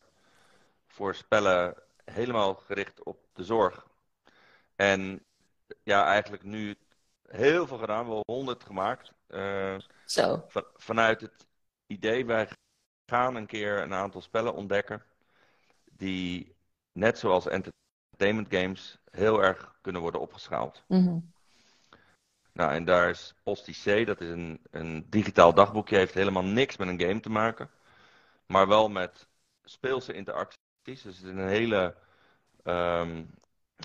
[0.87, 3.87] voor spellen helemaal gericht op de zorg.
[4.77, 5.25] En
[5.83, 6.77] ja, eigenlijk nu
[7.29, 9.13] heel veel gedaan, wel honderd gemaakt.
[10.05, 10.45] Zo.
[10.49, 11.47] van- vanuit het
[11.87, 12.49] idee, wij
[13.07, 15.03] gaan een keer een aantal spellen ontdekken
[15.85, 16.57] die
[16.93, 20.85] net zoals entertainment games heel erg kunnen worden opgeschaald.
[20.89, 21.19] Mhm.
[22.53, 26.77] Nou, en daar is Post IC, dat is een, een digitaal dagboekje, heeft helemaal niks
[26.77, 27.71] met een game te maken.
[28.47, 29.27] Maar wel met
[29.65, 30.59] speelse interacties.
[30.83, 31.97] Dus het is een hele,
[32.63, 33.25] ehm,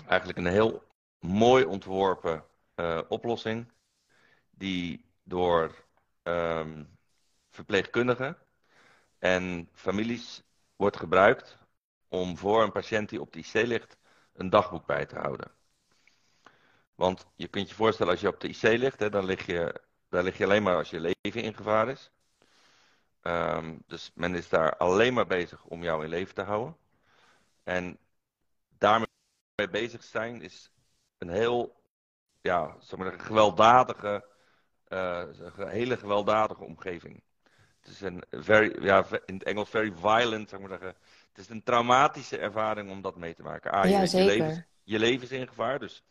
[0.06, 0.82] eigenlijk een heel
[1.18, 3.72] mooi ontworpen eh, oplossing.
[4.50, 5.84] Die door
[6.22, 6.84] ehm,
[7.50, 8.36] verpleegkundigen
[9.18, 10.42] en families
[10.76, 11.58] wordt gebruikt
[12.08, 13.96] om voor een patiënt die op de IC ligt
[14.32, 15.50] een dagboek bij te houden.
[16.94, 19.80] Want je kunt je voorstellen als je op de IC ligt, hè, dan lig je,
[20.08, 22.10] daar lig je alleen maar als je leven in gevaar is.
[23.22, 26.76] Ehm, dus men is daar alleen maar bezig om jou in leven te houden.
[27.62, 27.98] En
[28.78, 29.06] daarmee
[29.70, 30.72] bezig zijn is
[31.18, 31.82] een heel,
[32.40, 34.24] ja, zeg maar, gewelddadige,
[34.88, 35.24] uh,
[35.56, 37.22] een hele gewelddadige omgeving.
[37.80, 40.96] Het is een very, ja, in het Engels very violent, zeg maar zeggen.
[41.32, 43.70] Het is een traumatische ervaring om dat mee te maken.
[43.70, 44.34] Ah, ja, je, zeker.
[44.34, 46.02] Je leven, je leven is in gevaar, dus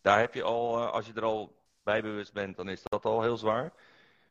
[0.00, 3.04] daar heb je al, eh, als je er al bij bewust bent, dan is dat
[3.04, 3.72] al heel zwaar.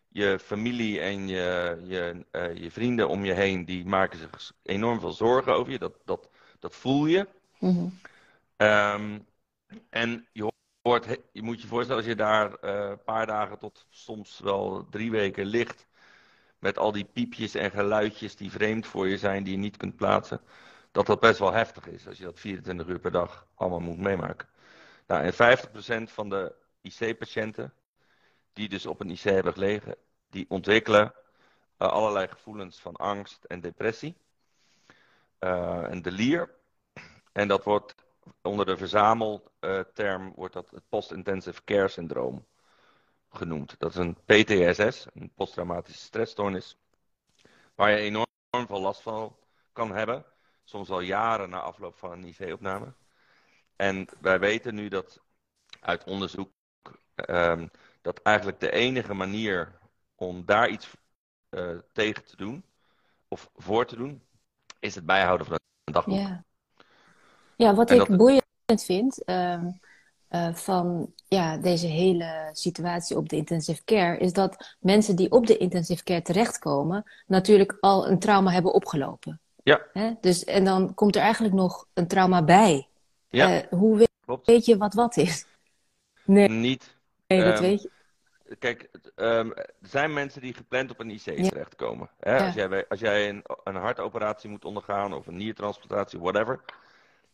[0.08, 5.00] Je familie en je, je, uh, je vrienden om je heen, die maken zich enorm
[5.00, 5.80] veel zorgen over je.
[5.80, 7.28] Dat, dat, dat voel je.
[7.60, 8.00] Mm
[8.62, 9.28] um,
[9.90, 13.86] en je hoort, je moet je voorstellen als je daar uh, een paar dagen tot
[13.90, 15.88] soms wel drie weken ligt.
[16.60, 19.96] Met al die piepjes en geluidjes die vreemd voor je zijn, die je niet kunt
[19.96, 20.42] plaatsen.
[20.92, 23.98] Dat dat best wel heftig is als je dat 24 uur per dag allemaal moet
[23.98, 24.48] meemaken.
[25.08, 25.34] Nou, en
[26.10, 27.74] 50% van de IC-patiënten
[28.54, 29.96] die dus op een IC hebben gelegen,
[30.30, 31.14] die ontwikkelen
[31.78, 34.16] uh, allerlei gevoelens van angst en depressie.
[35.40, 36.50] Uh, en delier.
[37.32, 37.96] En dat wordt
[38.42, 42.46] onder de verzamelterm wordt dat het post-intensive care syndroom
[43.30, 43.76] genoemd.
[43.80, 46.78] Dat is een PTSS, een posttraumatische stressstoornis,
[47.76, 48.28] waar je enorm
[48.68, 49.36] veel last van
[49.74, 50.26] kan hebben.
[50.64, 52.94] Soms al jaren na afloop van een IC-opname.
[53.76, 55.22] En wij weten nu dat
[55.80, 56.52] uit onderzoek
[57.30, 59.80] um, dat eigenlijk de enige manier
[60.16, 60.90] om daar iets
[61.50, 62.64] uh, tegen te doen
[63.28, 64.24] of voor te doen,
[64.80, 66.18] is het bijhouden van een dagboek.
[66.18, 66.44] Ja,
[67.56, 68.44] ja wat en ik boeiend
[68.84, 69.80] vind um,
[70.30, 75.48] uh, van ja, deze hele situatie op de intensive care, is dat mensen die op
[75.48, 79.40] de intensive care terechtkomen, natuurlijk al een trauma hebben opgelopen.
[79.64, 79.82] Ja.
[79.94, 80.12] Hè?
[80.22, 82.88] Dus, en dan komt er eigenlijk nog een trauma bij.
[83.30, 84.08] Ja, uh, hoe
[84.44, 85.46] weet, je wat wat is?
[86.26, 86.98] Nee, Niet.
[87.28, 87.90] nee dat Um, weet je.
[88.60, 91.50] Kijk, um, er zijn mensen die gepland op een IC Ja.
[91.50, 92.10] terechtkomen.
[92.20, 92.36] Hè?
[92.38, 92.46] Ja.
[92.46, 96.60] Als jij, als jij een, een hartoperatie moet ondergaan of een niertransplantatie, whatever,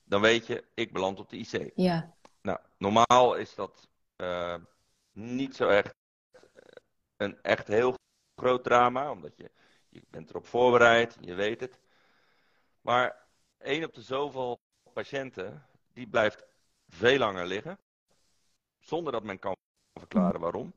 [0.03, 1.71] dan weet je, ik beland op de IC.
[1.75, 2.13] Ja,
[2.85, 4.55] normaal is dat uh,
[5.11, 5.93] niet zo echt
[7.17, 7.95] een echt heel
[8.35, 9.51] groot drama, omdat je,
[9.89, 11.79] je bent erop voorbereid, je weet het.
[12.81, 14.59] Maar één op de zoveel
[14.93, 16.45] patiënten, die blijft
[16.87, 17.77] veel langer liggen,
[18.79, 19.55] zonder dat men kan
[19.99, 20.73] verklaren waarom.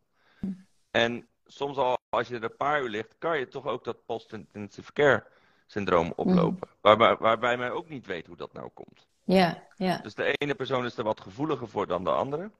[0.90, 4.04] En soms al als je er een paar uur ligt, kan je toch ook dat
[4.04, 5.26] post-intensive care
[5.66, 6.68] syndroom oplopen.
[6.80, 9.08] Waarbij, waarbij men ook niet weet hoe dat nou komt.
[9.34, 9.98] Ja, ja.
[9.98, 12.50] Dus de ene persoon is er wat gevoeliger voor dan de andere.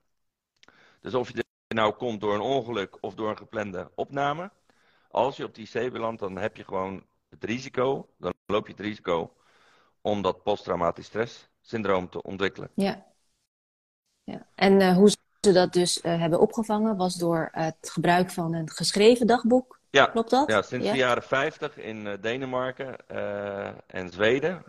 [1.01, 4.51] Dus of je er nou komt door een ongeluk of door een geplande opname.
[5.11, 8.73] Als je op die IC belandt, dan heb je gewoon het risico, dan loop je
[8.73, 9.33] het risico
[10.01, 12.71] om dat posttraumatisch stress syndroom te ontwikkelen.
[12.75, 13.07] Ja.
[14.25, 14.47] ja.
[14.55, 18.71] En uh, hoe ze dat dus uh, hebben opgevangen was door het gebruik van een
[18.71, 19.79] geschreven dagboek.
[19.91, 20.49] Ja, Klopt dat?
[20.49, 20.93] ja sinds Ja?
[20.93, 23.09] de jaren 50 in Denemarken
[23.87, 24.65] en Zweden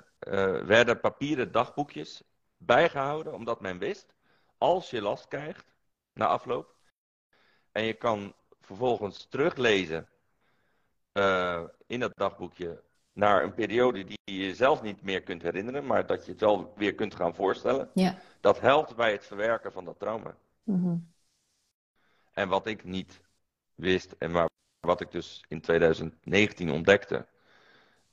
[0.66, 2.24] werden papieren dagboekjes
[2.58, 4.14] bijgehouden, omdat men wist,
[4.58, 5.74] als je last krijgt
[6.14, 6.76] na afloop,
[7.72, 10.08] en je kan vervolgens teruglezen
[11.88, 16.26] in dat dagboekje naar een periode die je zelf niet meer kunt herinneren, maar dat
[16.26, 17.90] je het wel weer kunt gaan voorstellen.
[17.94, 18.18] Ja.
[18.40, 20.38] Dat helpt bij het verwerken van dat trauma.
[20.64, 21.14] Mm-hmm.
[22.32, 23.22] En wat ik niet
[23.76, 27.28] wist en maar wat ik dus in 2019 ontdekte,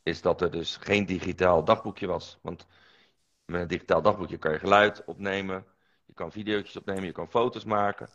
[0.07, 2.39] is dat er dus geen digitaal dagboekje was.
[2.43, 2.67] Want
[3.45, 5.65] met een digitaal dagboekje kan je geluid opnemen,
[6.05, 8.09] je kan video's opnemen, je kan foto's maken.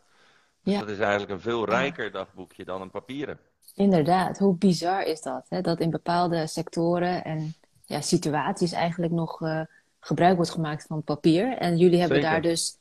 [0.62, 0.80] Dus Ja.
[0.80, 3.38] dat is eigenlijk een veel rijker dagboekje dan een papieren.
[3.74, 5.46] Inderdaad, hoe bizar is dat?
[5.48, 5.60] Hè?
[5.60, 9.60] Dat in bepaalde sectoren en ja, situaties eigenlijk nog uh,
[10.00, 11.56] gebruik wordt gemaakt van papier.
[11.56, 12.30] En jullie hebben Zeker.
[12.32, 12.78] daar dus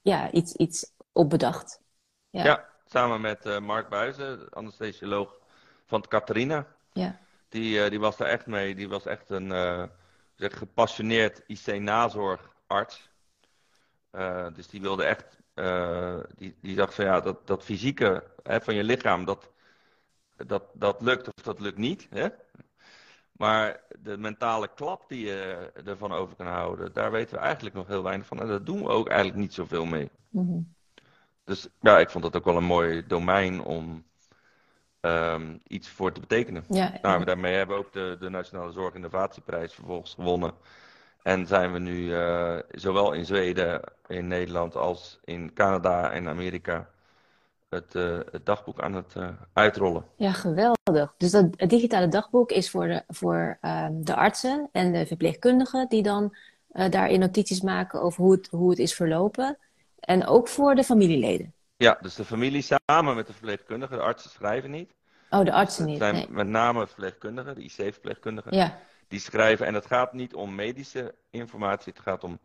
[0.00, 1.80] ja, iets, iets op bedacht.
[2.30, 2.68] Ja, Ja.
[2.86, 5.38] samen met eh, Mark Buizen, anesthesioloog
[5.86, 6.66] van het Catharina.
[6.92, 7.18] Ja,
[7.54, 8.74] Die, eh, die was daar echt mee.
[8.74, 9.84] Die was echt een eh,
[10.34, 13.10] zeg, gepassioneerd IC-nazorgarts.
[14.10, 15.38] Eh, dus die wilde echt,
[16.36, 19.50] die, die dacht van ja, dat, dat fysieke hè, van je lichaam, dat,
[20.36, 22.06] dat, dat lukt of dat lukt niet.
[22.10, 22.28] Hè?
[23.32, 27.86] Maar de mentale klap die je ervan over kan houden, daar weten we eigenlijk nog
[27.86, 28.40] heel weinig van.
[28.40, 30.10] En daar doen we ook eigenlijk niet zoveel mee.
[30.28, 30.60] Mhm.
[31.44, 34.04] Dus ja, ik vond dat ook wel een mooi domein om
[35.04, 36.64] ehm, iets voor te betekenen.
[36.68, 40.52] Ja, Nou, daarmee hebben we ook de, de Nationale Zorg Innovatieprijs vervolgens gewonnen.
[41.24, 46.88] En zijn we nu eh, zowel in Zweden, in Nederland als in Canada en Amerika
[47.68, 50.04] het, eh, het dagboek aan het eh, uitrollen.
[50.16, 51.14] ja, geweldig.
[51.16, 55.88] Dus dat het digitale dagboek is voor de, voor, ehm, de artsen en de verpleegkundigen
[55.88, 56.36] die dan
[56.90, 59.58] daarin notities maken over hoe het, hoe het is verlopen.
[60.00, 61.54] En ook voor de familieleden.
[61.84, 64.94] Ja, dus de familie samen met de verpleegkundige, de artsen schrijven niet.
[65.30, 65.98] Oh, de artsen Het niet.
[66.00, 66.28] zijn Nee.
[66.30, 69.66] met name verpleegkundigen, de IC-verpleegkundigen, Ja, die schrijven.
[69.66, 72.38] En het gaat niet om medische informatie, het gaat om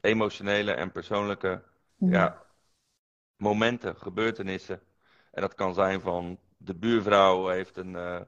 [0.00, 1.62] emotionele en persoonlijke
[1.96, 2.12] Mhm.
[2.12, 2.42] ja,
[3.36, 4.80] momenten, gebeurtenissen.
[5.30, 8.20] En dat kan zijn van de buurvrouw heeft een, eh,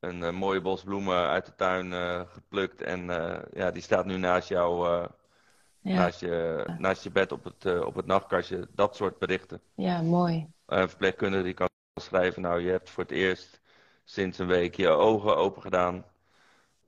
[0.00, 2.82] een, eh, mooie bos bloemen uit de tuin eh, geplukt.
[2.82, 3.06] En
[3.52, 5.06] ja, die staat nu naast jou,
[5.88, 8.68] ja, naast, je, naast je bed op het, eh, op het nachtkastje.
[8.74, 9.60] Dat soort berichten.
[9.74, 10.46] ja, mooi.
[10.66, 11.68] Eh, Een verpleegkundige die kan
[12.00, 13.60] schrijven, nou je hebt voor het eerst
[14.04, 16.04] sinds een week je ogen open gedaan.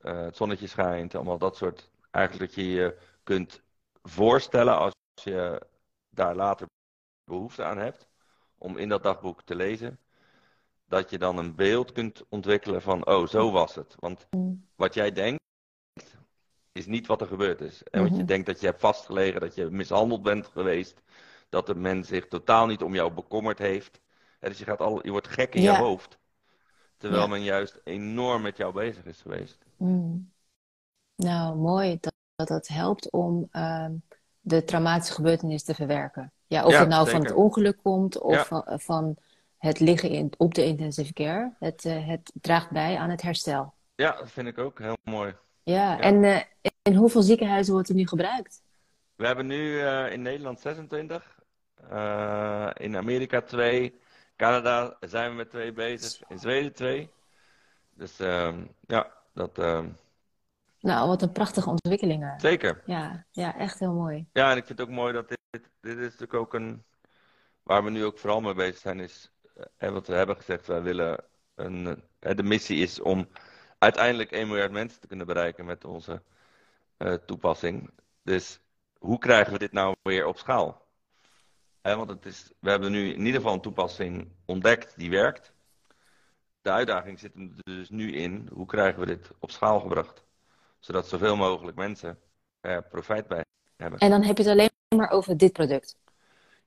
[0.01, 1.91] Eh, het zonnetje schijnt, allemaal dat soort.
[2.11, 3.63] Eigenlijk dat je je kunt
[4.03, 5.63] voorstellen als je
[6.11, 6.67] daar later
[7.25, 8.09] behoefte aan hebt.
[8.59, 9.99] Om in dat dagboek te lezen.
[10.85, 13.95] Dat je dan een beeld kunt ontwikkelen van, oh zo was het.
[13.99, 14.67] Want Mm.
[14.77, 15.41] wat jij denkt,
[16.73, 17.83] is niet wat er gebeurd is.
[17.83, 18.27] En wat je Mhm.
[18.27, 21.03] denkt dat je hebt vastgelegen, dat je mishandeld bent geweest.
[21.49, 24.01] Dat de mens zich totaal niet om jou bekommerd heeft.
[24.41, 25.73] Dus je, gaat al, je wordt gek in Ja.
[25.77, 26.19] je hoofd.
[26.97, 27.29] Terwijl Ja.
[27.29, 29.59] men juist enorm met jou bezig is geweest.
[29.77, 30.33] Mm.
[31.17, 33.93] Nou, mooi dat dat, dat helpt om ehm,
[34.41, 36.33] de traumatische gebeurtenis te verwerken.
[36.47, 39.17] Ja, of Ja, het nou van het ongeluk komt of van
[39.59, 41.55] het liggen in, op de intensive care.
[41.59, 43.75] Het, eh, het draagt bij aan het herstel.
[43.95, 45.35] Ja, dat vind ik ook heel mooi.
[45.71, 46.01] Ja, Ja.
[46.01, 46.41] en eh,
[46.83, 48.63] in hoeveel ziekenhuizen wordt het nu gebruikt?
[49.17, 51.39] We hebben nu eh, in Nederland 26.
[51.91, 54.01] eh, in Amerika 2.
[54.37, 56.29] Canada zijn we met twee bezig.
[56.29, 57.11] In Zweden 2.
[57.95, 59.89] Dus ehm, ja, dat ehm,
[60.81, 62.41] Nou, wat een prachtige ontwikkelingen.
[62.41, 62.83] zeker.
[62.87, 64.27] Ja, ja, echt heel mooi.
[64.33, 65.39] Ja, en ik vind het ook mooi dat dit,
[65.81, 66.85] dit, is natuurlijk ook een,
[67.63, 70.67] waar we nu ook vooral mee bezig zijn, is, eh, en wat we hebben gezegd,
[70.67, 73.29] wij willen een, eh, de missie is om
[73.81, 76.23] uiteindelijk 1 miljard mensen te kunnen bereiken met onze
[76.97, 77.91] eh, toepassing.
[78.23, 78.61] Dus
[78.99, 80.89] hoe krijgen we dit nou weer op schaal?
[81.83, 85.53] Want het is, we hebben nu in ieder geval een toepassing ontdekt die werkt.
[86.63, 90.25] De uitdaging zit er dus nu in, hoe krijgen we dit op schaal gebracht?
[90.79, 92.19] Zodat zoveel mogelijk mensen
[92.61, 93.45] er profijt bij
[93.77, 93.99] hebben.
[93.99, 95.97] En dan heb je het alleen maar over dit product.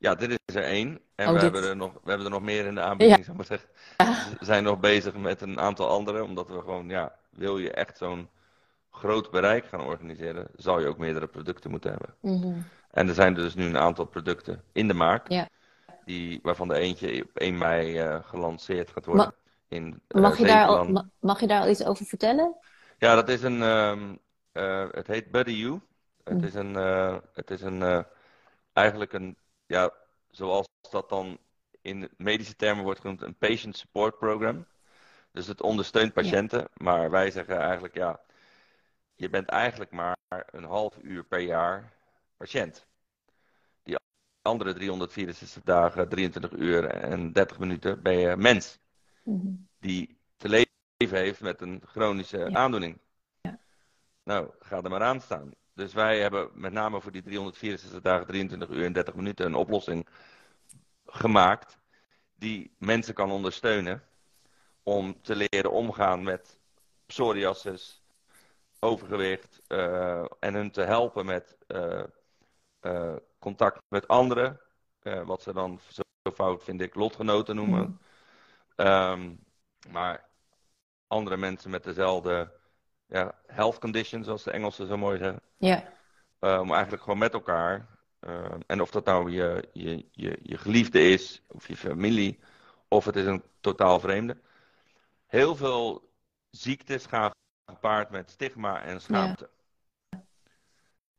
[0.03, 0.99] Ja, dit is er één.
[1.15, 1.41] En Oh, we, dit.
[1.51, 3.69] hebben er nog, we hebben er nog meer in de aanbieding, zou ik maar zeggen.
[3.97, 4.37] Ja.
[4.39, 7.97] We zijn nog bezig met een aantal andere, omdat we gewoon, ja, wil je echt
[7.97, 8.29] zo'n
[8.91, 12.15] groot bereik gaan organiseren, zal je ook meerdere producten moeten hebben.
[12.19, 12.61] Mhm.
[12.91, 15.49] En er zijn dus nu een aantal producten in de markt, Ja.
[16.05, 19.25] die, waarvan de eentje op 1 mei eh, gelanceerd gaat worden.
[19.25, 19.33] Ma-
[19.67, 22.55] in eh, Mag je, daar al, ma- mag je daar al iets over vertellen?
[22.97, 23.61] Ja, dat is een.
[23.61, 24.15] ehm,
[24.51, 25.79] eh, het heet Buddy You.
[26.23, 26.43] Het Mm.
[26.43, 26.73] is een.
[27.33, 28.05] het is een.
[28.73, 29.37] eigenlijk een.
[29.73, 29.91] Ja,
[30.29, 31.37] zoals dat dan
[31.81, 34.65] in medische termen wordt genoemd, een patient support program.
[35.31, 36.67] Dus het ondersteunt patiënten.
[36.73, 38.19] Maar wij zeggen eigenlijk, ja.
[39.15, 41.93] Je bent eigenlijk maar een half uur per jaar
[42.37, 42.85] patiënt.
[43.83, 43.95] Die
[44.41, 48.79] andere 364 dagen, 23 uur en 30 minuten ben je mens
[49.23, 49.47] Mhm.
[49.79, 52.49] die te leven heeft met een chronische Ja.
[52.51, 52.99] aandoening.
[53.41, 53.59] Ja.
[54.23, 55.51] Nou, ga er maar aan staan.
[55.73, 59.55] Dus wij hebben met name voor die 364 dagen, 23 uur en 30 minuten een
[59.55, 60.07] oplossing
[61.05, 61.77] gemaakt
[62.35, 64.03] die mensen kan ondersteunen
[64.83, 66.59] om te leren omgaan met
[67.05, 68.03] psoriasis,
[68.79, 72.03] overgewicht eh, en hun te helpen met eh,
[72.79, 74.59] eh, contact met anderen,
[75.25, 77.81] wat ze dan zo fout vind ik lotgenoten noemen.
[77.81, 78.87] Mhm.
[78.87, 79.35] Ehm,
[79.89, 80.29] maar
[81.07, 82.51] andere mensen met dezelfde
[83.07, 85.41] ja, health condition, zoals de Engelsen zo mooi zeggen.
[85.57, 85.93] Ja,
[86.39, 87.87] eh, om eigenlijk gewoon met elkaar,
[88.19, 92.39] eh, en of dat nou je, je, je, je geliefde is, of je familie,
[92.87, 94.37] of het is een totaal vreemde.
[95.25, 96.11] Heel veel
[96.49, 97.31] ziektes gaan
[97.65, 99.49] gepaard met stigma en schaamte.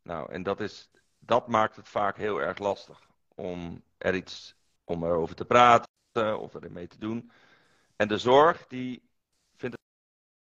[0.02, 5.04] Nou, en dat, is, dat maakt het vaak heel erg lastig om er iets om
[5.04, 7.30] erover te praten of er mee te doen.
[7.96, 9.08] En de zorg die
[9.56, 9.76] vindt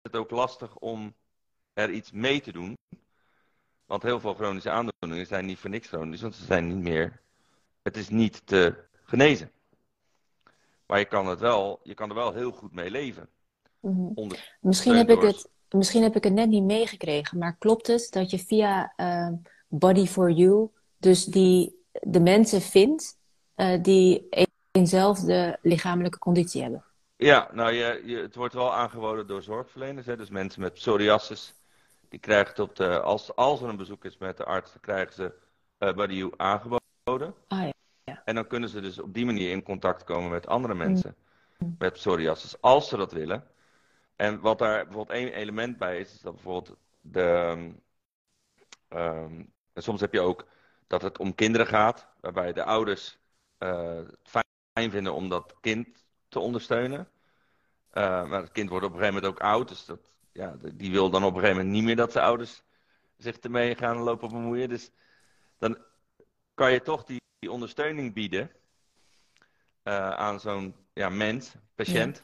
[0.03, 1.15] het ook lastig om
[1.73, 2.77] er iets mee te doen.
[3.87, 7.21] Want heel veel chronische aandoeningen zijn niet voor niks chronisch, want ze zijn niet meer.
[7.83, 9.51] Het is niet te genezen.
[10.87, 13.29] Maar je kan, het wel, je kan er wel heel goed mee leven.
[13.81, 14.31] Mhm.
[14.61, 18.31] Misschien, heb ik het, misschien heb ik het net niet meegekregen, maar klopt het dat
[18.31, 19.29] je via uh,
[19.69, 23.19] Body for You dus die, de mensen vindt
[23.57, 24.29] uh, die
[24.71, 26.85] eenzelfde lichamelijke conditie hebben?
[27.17, 30.07] Ja, nou je, je, het wordt wel aangeboden door zorgverleners.
[30.07, 30.17] Hè?
[30.17, 31.55] Dus mensen met psoriasis,
[32.11, 34.81] die krijgen het op de, als, als er een bezoek is met de arts, dan
[34.81, 35.33] krijgen ze
[35.79, 37.35] uh, Body You aangeboden.
[37.49, 37.73] Ah, ja.
[38.05, 38.23] ja.
[38.25, 41.17] En dan kunnen ze dus op die manier in contact komen met andere mensen
[41.59, 41.75] mm.
[41.79, 43.45] met psoriasis, als ze dat willen.
[44.17, 47.73] En wat daar bijvoorbeeld één element bij is, is dat bijvoorbeeld de.
[48.89, 50.47] Um, soms heb je ook
[50.87, 53.19] dat het om kinderen gaat, waarbij de ouders
[53.59, 57.09] uh, het fijn vinden om dat kind te ondersteunen.
[57.93, 60.01] Uh, maar het kind wordt op een gegeven moment ook oud, dus dat,
[60.33, 62.63] ja, die wil dan op een gegeven moment niet meer dat zijn ouders
[63.17, 64.69] zich ermee gaan lopen bemoeien.
[64.69, 64.91] Dus
[65.59, 65.79] dan
[66.55, 68.51] kan je toch die, die ondersteuning bieden
[69.85, 72.23] uh, aan zo'n ja, mens, patiënt.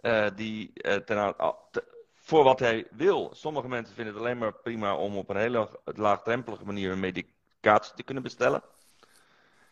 [0.00, 1.34] Uh, die uh, ten,
[1.70, 1.84] te,
[2.14, 3.30] voor wat hij wil.
[3.34, 7.94] Sommige mensen vinden het alleen maar prima om op een hele laagdrempelige manier een medicatie
[7.94, 8.62] te kunnen bestellen.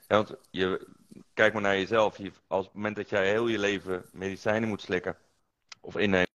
[0.09, 0.87] Ja, want je,
[1.35, 2.17] kijk maar naar jezelf.
[2.17, 5.17] Je, als het moment dat jij heel je leven medicijnen moet slikken
[5.81, 6.31] of innemen.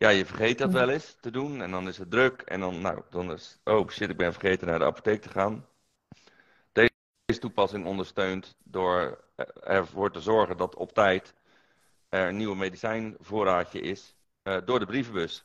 [0.00, 2.40] Ja, je vergeet dat wel eens te doen en dan is het druk.
[2.40, 5.66] En dan, nou, dan is oh shit, ik ben vergeten naar de apotheek te gaan.
[6.72, 9.24] Deze toepassing ondersteunt door
[9.62, 11.34] ervoor te zorgen dat op tijd
[12.08, 15.44] er een nieuwe medicijnvoorraadje is uh, door de brievenbus.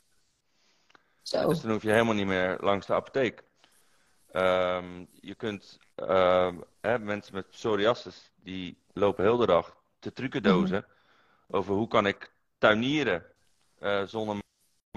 [1.21, 1.47] Zo.
[1.47, 3.43] Dus dan hoef je helemaal niet meer langs de apotheek.
[4.31, 10.77] Um, je kunt uh, hè, mensen met psoriasis die lopen heel de dag te trucendozen
[10.77, 10.93] mm
[11.47, 11.55] -hmm.
[11.55, 13.25] over hoe kan ik tuinieren
[13.79, 14.43] uh, zonder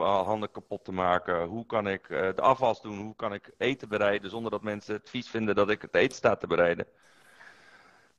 [0.01, 1.47] handen kapot te maken.
[1.47, 2.99] Hoe kan ik uh, de afwas doen?
[2.99, 6.17] Hoe kan ik eten bereiden zonder dat mensen het vies vinden dat ik het eten
[6.17, 6.87] sta te bereiden?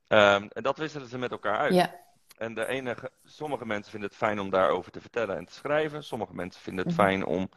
[0.08, 1.74] Um, en dat wisselen ze met elkaar uit.
[1.74, 1.96] Ja.
[2.38, 6.04] En de enige, sommige mensen vinden het fijn om daarover te vertellen en te schrijven.
[6.04, 7.06] Sommige mensen vinden het -hmm.
[7.06, 7.50] fijn om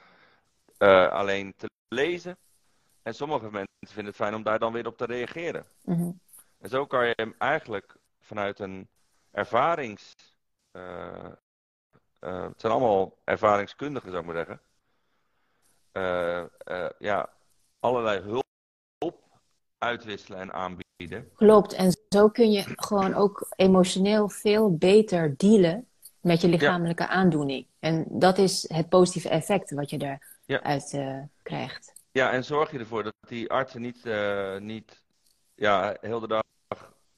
[0.78, 2.36] uh, alleen te lezen.
[3.02, 5.66] En sommige mensen vinden het fijn om daar dan weer op te reageren.
[5.84, 6.20] Mm -hmm.
[6.58, 8.88] En zo kan je hem eigenlijk vanuit een
[9.30, 10.12] ervarings.
[10.72, 11.32] Uh,
[12.24, 14.60] uh, het zijn allemaal ervaringskundigen, zou ik maar zeggen.
[16.98, 17.30] ja,
[17.80, 18.44] allerlei hulp
[19.78, 21.30] uitwisselen en aanbieden.
[21.34, 25.86] Klopt, en zo kun je gewoon ook emotioneel veel beter dealen
[26.20, 27.08] met je lichamelijke ja.
[27.08, 27.66] aandoening.
[27.78, 31.18] En dat is het positieve effect wat je eruit ja.
[31.18, 31.92] uh, krijgt.
[32.12, 34.04] Ja, en zorg je ervoor dat die artsen niet,
[34.58, 35.04] niet
[35.54, 36.42] ja, heel de dag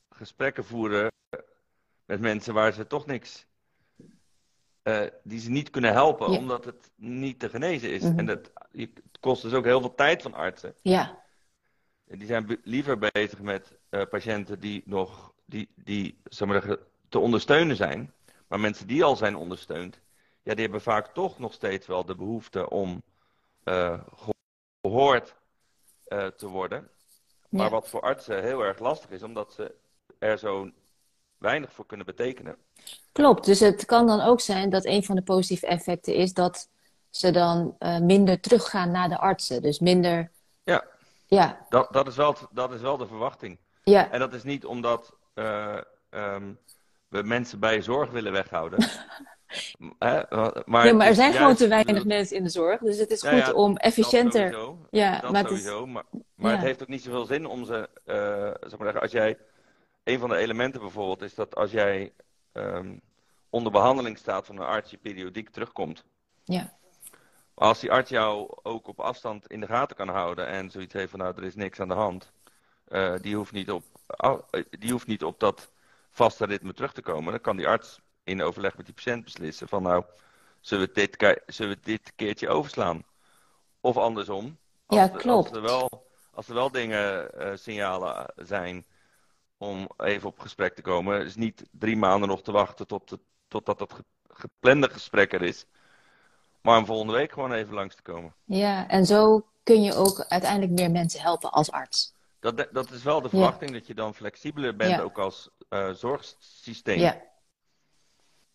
[0.09, 1.12] gesprekken voeren
[2.05, 3.47] met mensen waar ze toch niks.
[4.85, 6.38] Uh, die ze niet kunnen helpen, ja.
[6.38, 8.03] omdat het niet te genezen is.
[8.03, 8.18] Mm -hmm.
[8.18, 10.75] En dat het kost dus ook heel veel tijd van artsen.
[10.83, 11.23] Ja.
[12.05, 16.77] Die zijn liever bezig met uh, patiënten die nog die, die, zeg maar,
[17.09, 18.12] te ondersteunen zijn.
[18.49, 20.01] Maar mensen die al zijn ondersteund,
[20.42, 23.03] ja, die hebben vaak toch nog steeds wel de behoefte om
[23.64, 24.01] uh,
[24.81, 25.35] gehoord
[26.37, 26.88] te worden.
[27.49, 27.70] Maar ja.
[27.70, 29.75] wat voor artsen heel erg lastig is, omdat ze
[30.18, 30.70] er zo
[31.44, 32.57] weinig voor kunnen betekenen.
[33.12, 36.68] Klopt, dus het kan dan ook zijn dat een van de positieve effecten is dat
[37.11, 39.62] ze dan uh, minder teruggaan naar de artsen.
[39.62, 40.30] Dus minder.
[40.62, 40.85] Ja,
[41.26, 41.66] ja.
[41.68, 43.59] Dat, dat, is wel, dat is wel de verwachting.
[43.83, 44.11] Ja.
[44.11, 45.76] En dat is niet omdat uh,
[46.11, 46.59] um,
[47.09, 48.78] we mensen bij zorg willen weghouden.
[49.98, 50.22] Hè?
[50.64, 52.80] Maar, ja, maar er zijn gewoon te weinig mensen in de zorg.
[52.80, 54.50] Dus het is goed ja, om efficiënter.
[54.50, 54.87] Dat sowieso.
[54.90, 55.78] Ja, dat maar sowieso.
[55.78, 55.92] Het is...
[55.92, 56.04] Maar,
[56.35, 57.88] maar het heeft ook niet zoveel zin om ze.
[58.07, 58.14] Uh,
[58.68, 59.38] zeg maar zeggen, als jij.
[60.05, 62.12] Een van de elementen bijvoorbeeld is dat als jij
[62.53, 63.01] um,
[63.51, 66.05] onder behandeling staat van een arts, je periodiek terugkomt.
[66.45, 66.77] Ja.
[67.55, 70.93] Maar als die arts jou ook op afstand in de gaten kan houden en zoiets
[70.93, 72.33] heeft van nou er is niks aan de hand,
[72.88, 73.85] uh, die, hoeft niet op,
[74.25, 74.38] uh,
[74.71, 75.71] die hoeft niet op dat
[76.11, 77.33] vaste ritme terug te komen.
[77.33, 80.05] Dan kan die arts in overleg met die patiënt beslissen van nou,
[80.61, 83.05] zullen we dit, zullen we dit keertje overslaan?
[83.81, 84.59] Of andersom.
[84.87, 85.49] Als ja, klopt.
[85.49, 88.85] Als er wel, als er wel dingen, uh, signalen zijn
[89.64, 93.20] om even op gesprek te komen, is niet drie maanden nog te wachten tot het,
[93.48, 95.66] totdat dat geplande gesprek er is.
[96.61, 98.34] Maar om volgende week gewoon even langs te komen.
[98.45, 102.14] Ja, en zo kun je ook uiteindelijk meer mensen helpen als arts.
[102.41, 103.76] Dat, dat is wel de verwachting, ja.
[103.78, 105.01] dat je dan flexibeler bent, ja.
[105.01, 106.99] ook als uh, zorgsysteem.
[106.99, 107.22] Ja.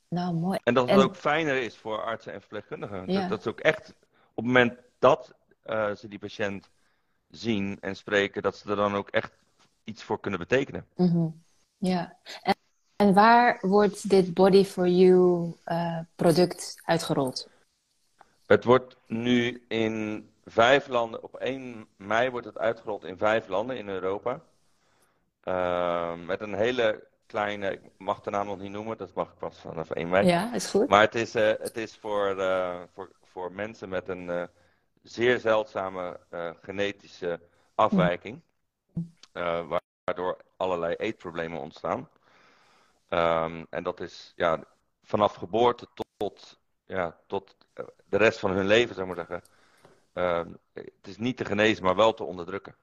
[0.08, 0.60] Nou, mooi.
[0.64, 1.06] En dat het en...
[1.06, 3.12] ook fijner is voor artsen en verpleegkundigen.
[3.12, 3.20] Ja.
[3.20, 3.90] Dat, dat is ook echt,
[4.34, 5.34] op het moment dat
[5.66, 6.70] uh, ze die patiënt
[7.30, 9.32] zien en spreken, dat ze er dan ook echt
[9.90, 10.86] iets voor kunnen betekenen.
[10.96, 11.44] Mm -hmm.
[11.78, 12.18] Ja.
[12.42, 12.56] En,
[12.96, 17.50] en, waar wordt dit Body for You uh, product uitgerold?
[18.46, 23.78] Het wordt nu in vijf landen, op 1 mei wordt het uitgerold in vijf landen
[23.78, 24.42] in Europa.
[25.44, 29.38] Uh, met een hele kleine, ik mag de naam nog niet noemen, dat mag ik
[29.38, 30.28] pas vanaf 1 mei.
[30.28, 30.88] Ja, is goed.
[30.90, 34.50] Maar het is, uh, het is voor, uh, voor, voor mensen met een
[35.02, 36.20] zeer zeldzame
[36.62, 37.40] genetische
[37.76, 38.42] afwijking,
[39.32, 42.10] waardoor allerlei eetproblemen ontstaan.
[43.10, 44.64] Um, en dat is ja,
[45.04, 47.56] vanaf geboorte tot, tot, ja, tot
[48.06, 49.50] de rest van hun leven, zou ik maar zeggen.
[50.14, 52.76] Uh, het is niet te genezen, maar wel te onderdrukken.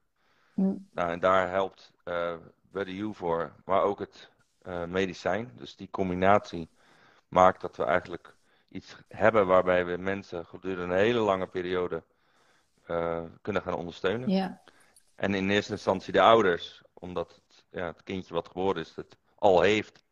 [0.55, 0.89] Mm.
[0.93, 2.35] Nou, en daar helpt uh,
[2.71, 4.31] Buddy U voor, maar ook het
[4.63, 5.53] uh, medicijn.
[5.55, 6.69] Dus die combinatie
[7.29, 8.35] maakt dat we eigenlijk
[8.69, 12.03] iets hebben waarbij we mensen gedurende een hele lange periode
[12.87, 14.29] uh, kunnen gaan ondersteunen.
[14.31, 14.53] Yeah.
[15.17, 19.17] En in eerste instantie de ouders, omdat het, ja, het kindje wat geboren is, het
[19.35, 20.05] al heeft.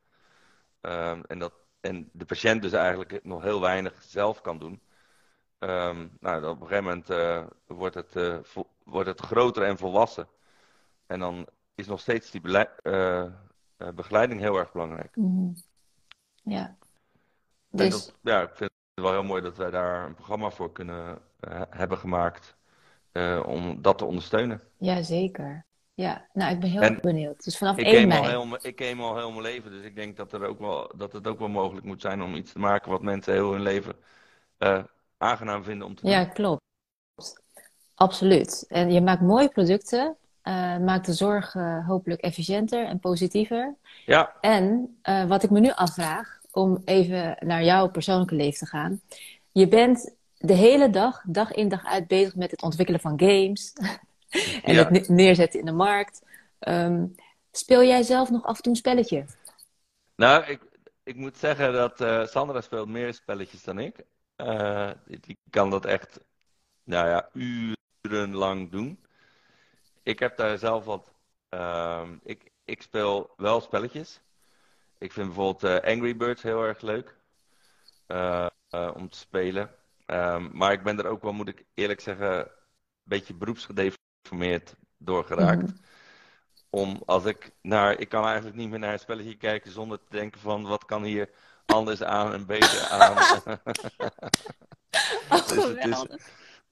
[0.81, 4.83] Um, en, dat, en de patiënt dus eigenlijk nog heel weinig zelf kan doen.
[5.59, 8.39] Um, nou, op een gegeven moment uh, wordt, het, uh,
[8.85, 10.29] wordt het groter en volwassen.
[11.07, 13.31] En dan is nog steeds die uh,
[13.95, 15.17] begeleiding heel erg belangrijk.
[15.17, 15.55] Mm -hmm.
[16.53, 16.77] Ja.
[17.71, 17.91] Dus...
[17.91, 21.19] Dat, ja, ik vind het wel heel mooi dat wij daar een programma voor kunnen
[21.71, 22.57] hebben gemaakt.
[23.47, 24.61] Om dat te ondersteunen.
[24.79, 25.65] Ja, zeker.
[25.95, 27.45] Ja, nou, ik ben heel en benieuwd.
[27.45, 28.21] Dus vanaf ik 1 mei.
[28.21, 30.93] Al heel, ik ken al heel mijn leven, dus ik denk dat, er ook wel,
[30.97, 33.63] dat het ook wel mogelijk moet zijn om iets te maken wat mensen heel hun
[33.63, 33.97] leven
[35.19, 36.11] aangenaam vinden om te doen.
[36.11, 36.63] Ja, klopt.
[37.95, 38.65] Absoluut.
[38.69, 40.17] En je maakt mooie producten.
[40.45, 43.75] Uh, maakt de zorg uh, hopelijk efficiënter en positiever.
[44.07, 44.37] Ja.
[44.41, 44.97] En
[45.29, 49.01] wat ik me nu afvraag, om even naar jouw persoonlijke leven te gaan.
[49.53, 50.15] Je bent
[50.47, 53.73] de hele dag, dag in dag uit bezig met het ontwikkelen van games.
[54.63, 54.89] en ja.
[54.89, 56.23] het neerzetten in de markt.
[56.61, 57.15] Um,
[57.51, 59.27] speel jij zelf nog af en toe een spelletje?
[60.17, 60.61] Nou, ik,
[61.03, 64.05] ik moet zeggen dat Sandra speelt meer spelletjes dan ik.
[64.37, 66.21] Uh, die kan dat echt,
[66.85, 67.29] nou ja,
[68.03, 69.05] urenlang doen.
[70.03, 71.13] Ik heb daar zelf wat.
[71.51, 74.21] Uh, ik, ik speel wel spelletjes.
[74.99, 77.17] Ik vind bijvoorbeeld uh, Angry Birds heel erg leuk
[78.95, 79.71] om te spelen.
[80.07, 82.47] Um, maar ik ben er ook wel, moet ik eerlijk zeggen, een
[83.03, 85.63] beetje beroepsgedeformeerd door geraakt.
[85.63, 85.83] Mm -hmm.
[86.71, 90.17] Om als ik naar, ik kan eigenlijk niet meer naar een spelletje kijken zonder te
[90.17, 91.31] denken van wat kan hier
[91.67, 93.17] anders aan en beter aan.
[95.29, 96.07] oh, dus, is,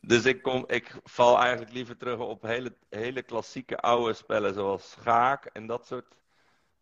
[0.00, 4.90] dus ik, kom, ik val eigenlijk liever terug op hele, hele klassieke oude spellen zoals
[4.90, 6.14] schaak en dat soort.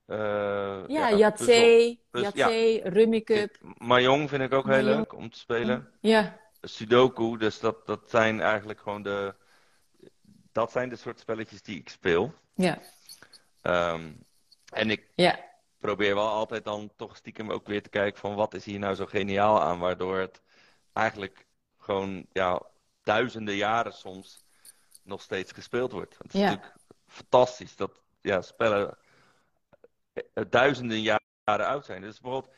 [0.06, 2.90] Uh, ja, ja Yatzee, Yatzee, ja.
[2.90, 3.56] Rummy Cup.
[3.78, 5.88] Mahjong vind ik ook heel leuk om te spelen.
[6.00, 6.39] Ja.
[6.60, 9.34] Sudoku, dus dat, dat zijn eigenlijk gewoon de.
[10.52, 12.34] Dat zijn de soort spelletjes die ik speel.
[12.54, 12.78] Ja.
[13.62, 14.24] Um,
[14.72, 15.50] en ik, ja
[15.80, 18.94] probeer wel altijd dan toch stiekem ook weer te kijken van wat is hier nou
[18.94, 20.42] zo geniaal aan, waardoor het
[20.92, 21.46] eigenlijk
[21.78, 22.62] gewoon ja,
[23.02, 24.44] duizenden jaren soms
[25.02, 26.18] nog steeds gespeeld wordt.
[26.18, 26.50] Het is ja.
[26.50, 28.98] natuurlijk fantastisch dat ja, spellen
[30.12, 32.02] eh, duizenden jaren oud zijn.
[32.02, 32.54] Dus bijvoorbeeld,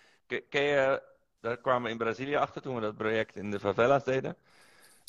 [0.48, 1.02] ken je,
[1.42, 4.36] daar kwamen we in Brazilië achter toen we dat project in de favelas deden.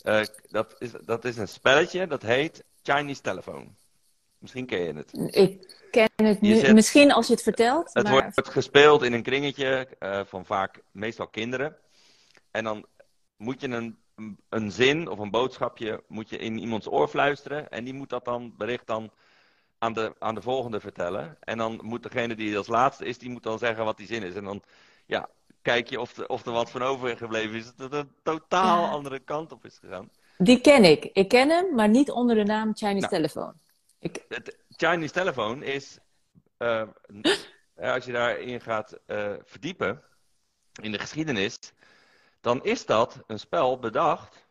[0.03, 3.67] Uh, dat, is, dat is een spelletje dat heet Chinese Telephone.
[4.37, 5.35] Misschien ken je het.
[5.35, 6.55] Ik ken het nu.
[6.55, 7.89] Zet, Misschien als je het vertelt.
[7.93, 8.31] Het maar...
[8.33, 11.77] wordt gespeeld in een kringetje uh, van vaak meestal kinderen.
[12.51, 12.85] En dan
[13.37, 13.97] moet je een,
[14.49, 17.69] een zin of een boodschapje moet je in iemands oor fluisteren.
[17.69, 19.11] En die moet dat dan bericht dan
[19.77, 21.37] aan de, aan de volgende vertellen.
[21.39, 24.23] En dan moet degene die als laatste is, die moet dan zeggen wat die zin
[24.23, 24.35] is.
[24.35, 24.63] En dan
[25.05, 25.29] ja,
[25.63, 27.75] kijk je of, de, of er wat van overgebleven is.
[27.75, 30.09] Dat het een totaal andere kant op is gegaan.
[30.37, 31.03] Die ken ik.
[31.03, 33.53] Ik ken hem, maar niet onder de naam Chinese nou, Telephone.
[33.99, 34.25] Ik...
[34.27, 35.99] Het Chinese Telephone is,
[36.57, 36.87] uh,
[37.75, 40.03] als je daarin gaat uh, verdiepen
[40.81, 41.57] in de geschiedenis,
[42.41, 44.47] dan is dat een spel bedacht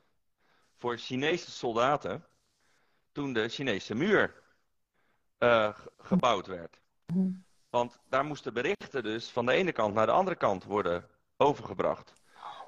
[0.78, 2.24] voor Chinese soldaten
[3.12, 4.42] toen de Chinese muur
[5.38, 6.80] uh, gebouwd werd.
[7.72, 11.06] Want daar moesten berichten dus van de ene kant naar de andere kant worden
[11.36, 12.12] overgebracht.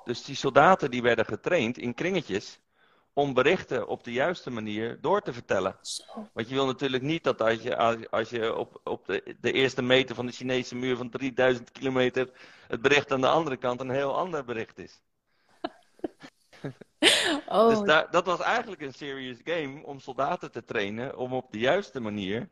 [0.05, 2.61] Dus die soldaten die werden getraind in kringetjes
[3.13, 5.77] om berichten op de juiste manier door te vertellen.
[6.33, 9.83] Want je wil natuurlijk niet dat als je, als je op, op de, de eerste
[9.83, 12.31] meter van de Chinese muur van 3000 kilometer
[12.69, 15.03] het bericht aan de andere kant een heel ander bericht is.
[17.49, 17.69] oh.
[17.69, 21.59] Dus daar, dat was eigenlijk een serious game om soldaten te trainen om op de
[21.59, 22.49] juiste manier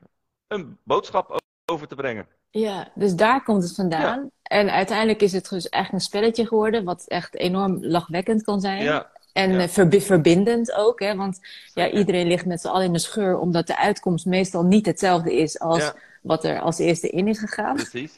[0.47, 2.41] een boodschap over te brengen.
[2.53, 4.21] Ja, dus daar komt het vandaan.
[4.21, 4.29] Ja.
[4.43, 8.83] En uiteindelijk is het dus eigenlijk een spelletje geworden, wat echt enorm lachwekkend kan zijn.
[8.83, 9.11] Ja.
[9.33, 9.69] En ja.
[10.01, 11.17] verbindend ook, hè?
[11.17, 11.41] want
[11.75, 15.37] ja, iedereen ligt met z'n allen in de scheur, omdat de uitkomst meestal niet hetzelfde
[15.37, 15.93] is als
[16.23, 17.75] wat er als eerste in is gegaan.
[17.75, 18.17] Precies.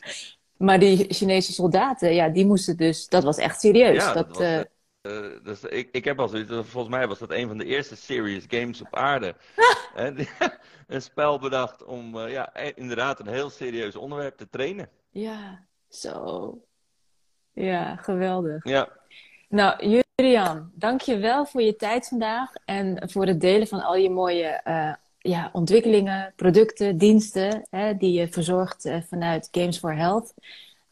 [0.56, 4.04] Maar die Chinese soldaten, ja, die moesten dus, dat was echt serieus.
[4.04, 4.60] Ja, dat, dat was, uh,
[5.42, 8.44] dus ik, ik heb al zoiets, volgens mij was dat een van de eerste serious
[8.48, 9.34] games op aarde.
[10.86, 14.88] een spel bedacht om ja, inderdaad een heel serieus onderwerp te trainen.
[15.10, 16.58] Ja, zo.
[17.52, 18.64] Ja, geweldig.
[18.64, 18.88] Ja.
[19.48, 23.96] Nou, Julian, dank je wel voor je tijd vandaag en voor het delen van al
[23.96, 24.60] je mooie
[25.18, 30.34] ja, ontwikkelingen, producten, diensten hè, die je verzorgt vanuit Games for Health.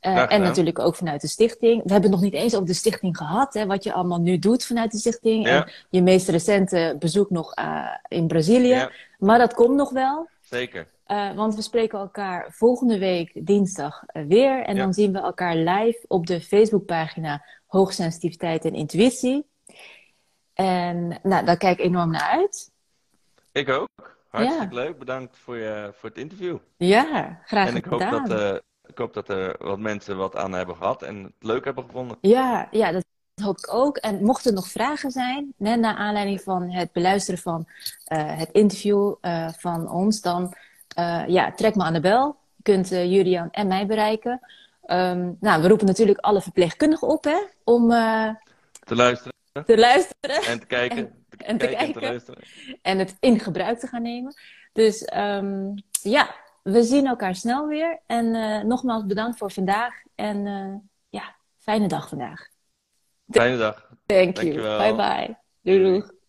[0.07, 1.83] Uh, en natuurlijk ook vanuit de stichting.
[1.83, 4.39] We hebben het nog niet eens over de stichting gehad, hè, wat je allemaal nu
[4.39, 5.47] doet vanuit de stichting.
[5.47, 8.69] En je meest recente bezoek nog uh, in Brazilië.
[8.69, 8.91] Ja.
[9.19, 10.29] Maar dat komt nog wel.
[10.41, 10.87] Zeker.
[11.07, 14.63] Uh, want we spreken elkaar volgende week dinsdag weer.
[14.65, 19.47] En dan zien we elkaar live op de Facebookpagina Hoogsensitiviteit en Intuïtie.
[20.55, 22.71] En nou, daar kijk ik enorm naar uit.
[23.53, 24.17] Ik ook.
[24.29, 24.99] Hartstikke leuk.
[24.99, 26.57] Bedankt voor, je, voor het interview.
[26.77, 27.67] Ja, graag gedaan.
[27.67, 31.23] En ik hoop dat ik hoop dat er wat mensen wat aan hebben gehad en
[31.23, 32.17] het leuk hebben gevonden.
[32.21, 33.05] Ja, ja dat
[33.43, 33.97] hoop ik ook.
[33.97, 38.51] En mochten er nog vragen zijn, net naar aanleiding van het beluisteren van uh, het
[38.53, 40.55] interview uh, van ons, dan
[40.99, 42.37] uh, ja, trek me aan de bel.
[42.57, 44.41] Je kunt Julian en mij bereiken.
[44.87, 49.33] Um, nou, we roepen natuurlijk alle verpleegkundigen op hè, om te luisteren.
[49.67, 50.43] Te luisteren.
[50.43, 50.99] En te kijken.
[50.99, 52.03] En, te, en te kijken.
[52.03, 52.23] En,
[52.83, 54.35] en het in gebruik te gaan nemen.
[54.73, 58.01] Dus um, ja, we zien elkaar snel weer.
[58.07, 59.95] En uh, nogmaals bedankt voor vandaag.
[60.15, 60.75] En uh,
[61.09, 62.49] ja, fijne dag vandaag.
[63.31, 63.91] Fijne dag.
[64.07, 64.55] Thank you.
[64.79, 65.39] Bye bye.
[65.61, 66.21] Doei doei.